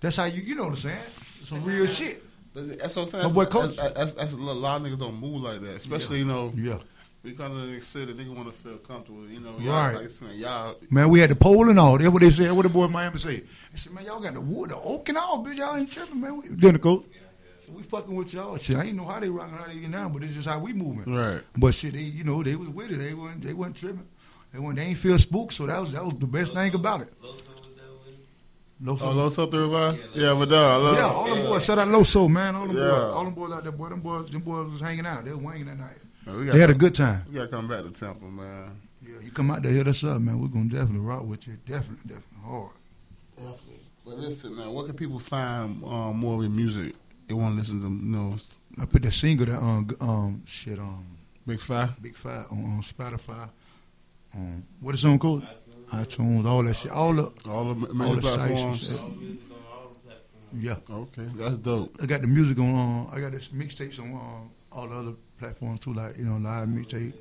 [0.00, 0.98] That's how you you know what I'm saying?
[1.46, 2.22] Some real shit.
[2.52, 3.24] But that's what I'm saying.
[3.24, 3.76] My boy That's, Coach.
[3.76, 6.78] that's, that's, that's a lot of niggas don't move like that, especially you know Yeah.
[7.22, 8.12] We because of the city.
[8.14, 9.26] Niggas want to feel comfortable.
[9.28, 9.62] You know, Right.
[9.92, 11.96] y'all, like, saying, y'all Man, we had the pole and all.
[11.98, 12.50] That's what they said.
[12.52, 13.40] What the boy in Miami say?
[13.40, 15.58] They said, man, y'all got the wood, the oak and all, bitch.
[15.58, 16.38] Y'all ain't tripping, man.
[16.38, 17.04] We, then the coach.
[17.12, 17.19] So
[17.74, 18.56] we fucking with y'all.
[18.56, 20.58] Shit, I ain't know how they rocking, how they get down, but it's just how
[20.58, 21.12] we moving.
[21.14, 21.42] right.
[21.56, 22.98] But shit, they, you know, they was with it.
[22.98, 24.06] They wasn't, they wasn't tripping.
[24.52, 25.54] They wasn't, they ain't feel spooked.
[25.54, 27.12] So that was, that was the best thing about it.
[27.22, 27.40] Loso was
[27.76, 28.86] there with him.
[28.86, 30.00] Low Oh, Low Soul Thirty Five.
[30.14, 31.64] Yeah, but dog, I love yeah, all them boys.
[31.64, 32.54] Shout out Loso, man.
[32.56, 32.82] All them Yeah.
[32.90, 33.88] boys, all them boys out there, boy.
[33.90, 35.24] Them boys, them boys was hanging out.
[35.24, 35.96] They was wanging that night.
[36.26, 37.24] Man, They had a good time.
[37.28, 38.80] We gotta come back to Temple, man.
[39.02, 40.40] Yeah, you come out there, hit us up, man.
[40.40, 41.56] We're gonna definitely rock with you.
[41.66, 42.70] Definitely, definitely hard.
[43.36, 43.76] Definitely.
[44.04, 46.94] But listen, now, where can people find um, more of your music?
[47.30, 48.34] They want to listen to, you know,
[48.80, 51.06] I put that single that um um shit um
[51.46, 52.02] Big Five.
[52.02, 53.48] Big Five on, on Spotify.
[54.34, 55.46] Um, what is it on called?
[55.92, 58.36] iTunes, all that shit, all the All the ma- all the sites.
[58.36, 58.80] platforms.
[58.80, 58.98] shit.
[59.00, 59.12] On all.
[60.52, 61.96] Yeah, Okay, that's dope.
[62.02, 62.74] I got the music on.
[62.74, 66.36] Uh, I got this mixtapes on uh, all the other platforms too, like you know
[66.38, 67.12] live mixtape,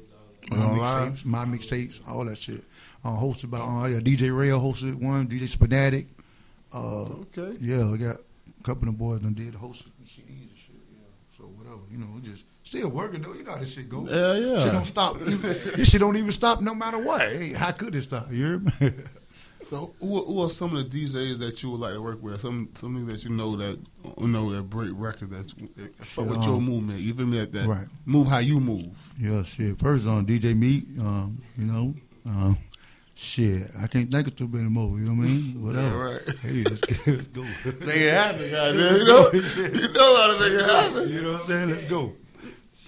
[0.49, 2.63] my Oh, mixtapes, my mixtapes, all that shit.
[3.05, 6.07] Uh, hosted by uh, yeah, DJ Rail hosted one, DJ Spanatic.
[6.73, 7.03] Uh,
[7.37, 7.55] Okay.
[7.61, 8.17] Yeah, I got
[8.59, 10.75] a couple of the boys done did host CDs and shit.
[10.91, 10.99] Yeah,
[11.37, 13.33] so whatever, you know, just still working though.
[13.33, 14.07] You know how this shit go.
[14.09, 14.63] Yeah, yeah.
[14.63, 15.19] Shit don't stop.
[15.19, 17.21] this shit don't even stop no matter what.
[17.21, 18.31] Hey, how could it stop?
[18.31, 18.71] You hear me?
[19.69, 22.41] So, who, who are some of the DJs that you would like to work with?
[22.41, 23.77] Some something that you know that
[24.19, 25.47] you know that break record that,
[25.77, 27.01] that fuck with Shit, your um, movement.
[27.01, 27.37] You feel me?
[27.37, 27.85] That, that Right.
[28.03, 29.13] move how you move.
[29.19, 29.77] yeah, shit.
[29.77, 31.93] First on DJ Meat, um, you know,
[32.25, 32.57] um,
[33.19, 33.71] shit.
[33.79, 34.97] I can't think of too many more.
[34.97, 35.63] You know what I mean?
[35.63, 35.87] Whatever.
[35.87, 36.35] Yeah, right.
[36.41, 37.43] Hey, let's, let's go.
[37.43, 38.97] Make it happen, goddamn.
[38.97, 41.09] You know, you know how to make it happen.
[41.09, 41.69] You know what I'm saying?
[41.69, 42.13] Let's go.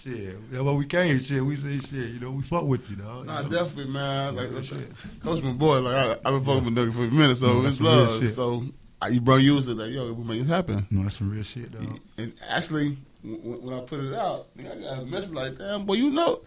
[0.02, 0.52] Shit.
[0.52, 1.20] That's why we came.
[1.20, 1.46] Shit.
[1.46, 2.10] We say shit.
[2.10, 3.28] You know, we fuck with you, dog.
[3.28, 3.64] Nah, you know?
[3.64, 4.36] definitely, man.
[4.36, 4.92] Like, Yeah, like, shit.
[5.24, 5.80] Coach, my boy.
[5.80, 7.86] Like, I, I've been fucking with Nugget for a minute, so No, it's that's some
[7.86, 8.34] real love.
[8.34, 8.66] So,
[9.02, 10.88] I, you bro, you was like, yo, we make it happen.
[10.90, 12.00] No, that's some real shit, dog.
[12.18, 15.96] And actually, when, when I put it out, I got a message like, damn, boy,
[15.96, 16.42] you know,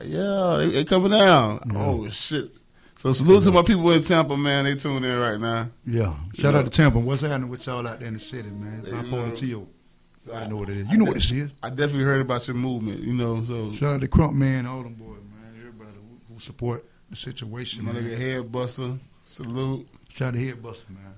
[0.00, 1.60] yeah, they, they coming down.
[1.66, 1.78] Yeah.
[1.78, 2.50] Oh shit!
[3.02, 4.64] So salute to my people in Tampa, man.
[4.64, 5.70] They tuning in right now.
[5.84, 6.14] Yeah.
[6.34, 6.60] Shout Yeah.
[6.60, 7.00] out to Tampa.
[7.00, 8.84] What's happening with y'all out there in the city, man?
[8.86, 9.66] Yeah, Bipolar you
[10.28, 10.32] T.O.
[10.32, 10.88] I know what it is.
[10.88, 11.50] You know what this is.
[11.64, 13.00] I definitely heard about your movement.
[13.00, 15.52] You know, so Shout out to Crump Man, all them boys, man.
[15.58, 15.90] Everybody
[16.28, 18.04] who, who support the situation, my man.
[18.04, 18.92] nigga Head Buster,
[19.24, 19.88] salute.
[20.08, 21.14] Shout out to Headbuster, man.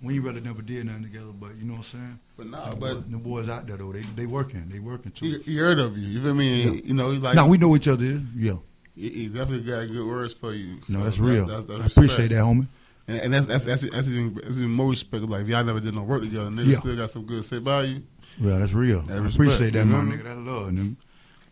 [0.00, 2.18] We ain't really never did nothing together, but you know what I'm saying?
[2.36, 5.10] But nah, Them but boys, them boys out there though, they they working, they working
[5.10, 5.40] too.
[5.44, 6.06] he heard of you.
[6.06, 6.62] You feel me?
[6.62, 6.70] Yeah.
[6.84, 7.34] You know, he like.
[7.34, 8.52] now we know each other yeah.
[8.98, 10.78] He, he definitely got good words for you.
[10.88, 11.46] No, So that's real.
[11.46, 12.66] that's- that's I appreciate that, homie.
[13.06, 15.24] And, and that's that's that's, that's, even, that's even more respect.
[15.24, 16.78] Like if y'all never did no work together, niggas Yeah.
[16.80, 18.02] still got some good to say about you.
[18.38, 19.00] Yeah, that's real.
[19.02, 20.14] That I respect, appreciate that, you my know?
[20.16, 20.24] nigga.
[20.24, 20.68] That's love.
[20.68, 20.96] And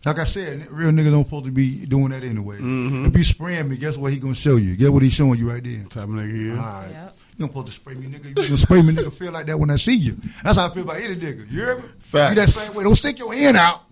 [0.05, 2.59] like I said, real niggas don't supposed to be doing that anyway.
[2.59, 3.09] Mhm.
[3.09, 4.77] If you spraying me, guess what he gonna show you?
[4.77, 5.83] Guess what he showing you right there?
[5.89, 6.53] Type of nigga here.
[6.53, 6.89] All right.
[6.91, 7.17] Yep.
[7.17, 8.29] You don't supposed to spray me, nigga.
[8.29, 9.13] You gonna spray me, nigga.
[9.15, 10.17] Feel like that when I see you.
[10.45, 11.51] That's how I feel about any nigga.
[11.51, 11.85] You hear me?
[12.01, 12.37] Facts.
[12.37, 12.85] You that same way.
[12.85, 13.83] Don't stick your hand out.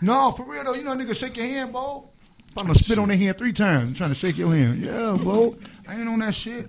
[0.00, 0.74] No, for real though.
[0.74, 2.08] You know, nigga, shake your hand, bro.
[2.56, 3.84] I'm gonna spit on their hand three times.
[3.88, 4.82] I'm trying to shake your hand.
[4.82, 5.56] Yeah, bro.
[5.86, 6.68] I ain't on that shit.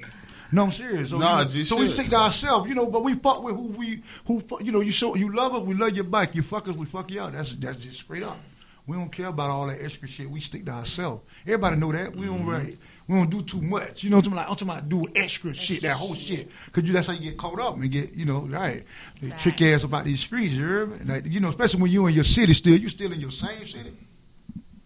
[0.52, 1.10] No, I'm serious.
[1.10, 2.86] So, Nah, you- so we stick to ourselves, you know.
[2.86, 4.80] But we fuck with who we, who fuck- you know.
[4.80, 6.36] You show you love us, we love your bike.
[6.36, 7.34] You fuck us, we fuck you out.
[7.34, 8.38] That's that's just straight up.
[8.86, 10.30] We don't care about all that extra shit.
[10.30, 11.22] We stick to ourselves.
[11.46, 12.16] Everybody know that.
[12.16, 12.78] We don't really,
[13.10, 14.02] we don't do too much.
[14.06, 14.46] You know what I'm like?
[14.48, 16.50] I'm talking about do extra shit, that whole shit.
[16.72, 18.86] Cause you that's how you get caught up and get, you know, right.
[19.22, 20.98] They trick ass about these streets, you?
[21.06, 23.66] Like, you know, especially when you in your city still, you still in your same
[23.66, 23.92] city.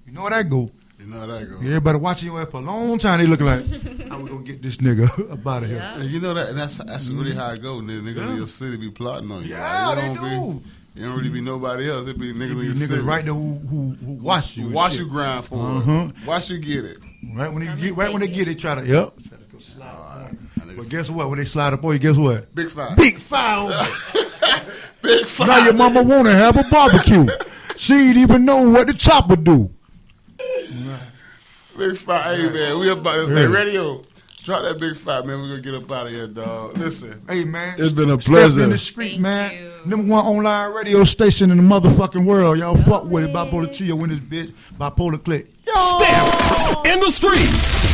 [0.08, 0.72] You know how that go.
[1.02, 1.58] You know how that go.
[1.58, 3.20] Everybody watching your ass for a long time.
[3.20, 3.66] They looking like,
[4.10, 5.80] how we gonna get this nigga up out of here?
[5.80, 6.00] Yeah.
[6.00, 7.76] And you know that, and that's that's really how it go.
[7.82, 8.30] Niggas, niggas Yeah.
[8.30, 9.50] in your city be plotting on you.
[9.50, 10.60] Yeah, Like, they it don't.
[10.60, 12.08] Be, it don't really be nobody else.
[12.08, 13.00] It be niggas in your Niggas city.
[13.02, 16.10] right there who who, who watch you, Watch you grind for Uh-huh.
[16.16, 16.28] it.
[16.28, 16.98] Watch you get it.
[17.36, 18.52] Right when they get, right when they get it.
[18.58, 19.14] it, try to yep.
[19.28, 20.32] Try to go slide up.
[20.78, 21.30] But guess what?
[21.30, 22.54] When they slide up on you, guess what?
[22.54, 22.96] Big five.
[22.98, 23.70] Big foul.
[25.02, 25.48] Big five.
[25.48, 27.26] now your mama want to have a barbecue.
[27.78, 29.70] she ain't even know what the chopper do.
[31.78, 32.38] Big five.
[32.40, 33.36] Hey man, we about Yeah.
[33.36, 34.02] hey, radio.
[34.44, 35.40] Drop that big five, man.
[35.40, 36.78] We're gonna get up out of here, dog.
[36.78, 37.22] Listen.
[37.30, 38.62] Hey man, It's been a step pleasure.
[38.64, 39.54] in the street, Thank man.
[39.54, 39.72] you.
[39.86, 42.58] Number one online radio station in the motherfucking world.
[42.58, 43.34] Y'all fuck with it.
[43.34, 44.52] Bipolar Trio in this bitch.
[44.80, 45.48] Bipolar click.
[45.66, 45.74] Yo.
[45.76, 47.86] Step in the streets.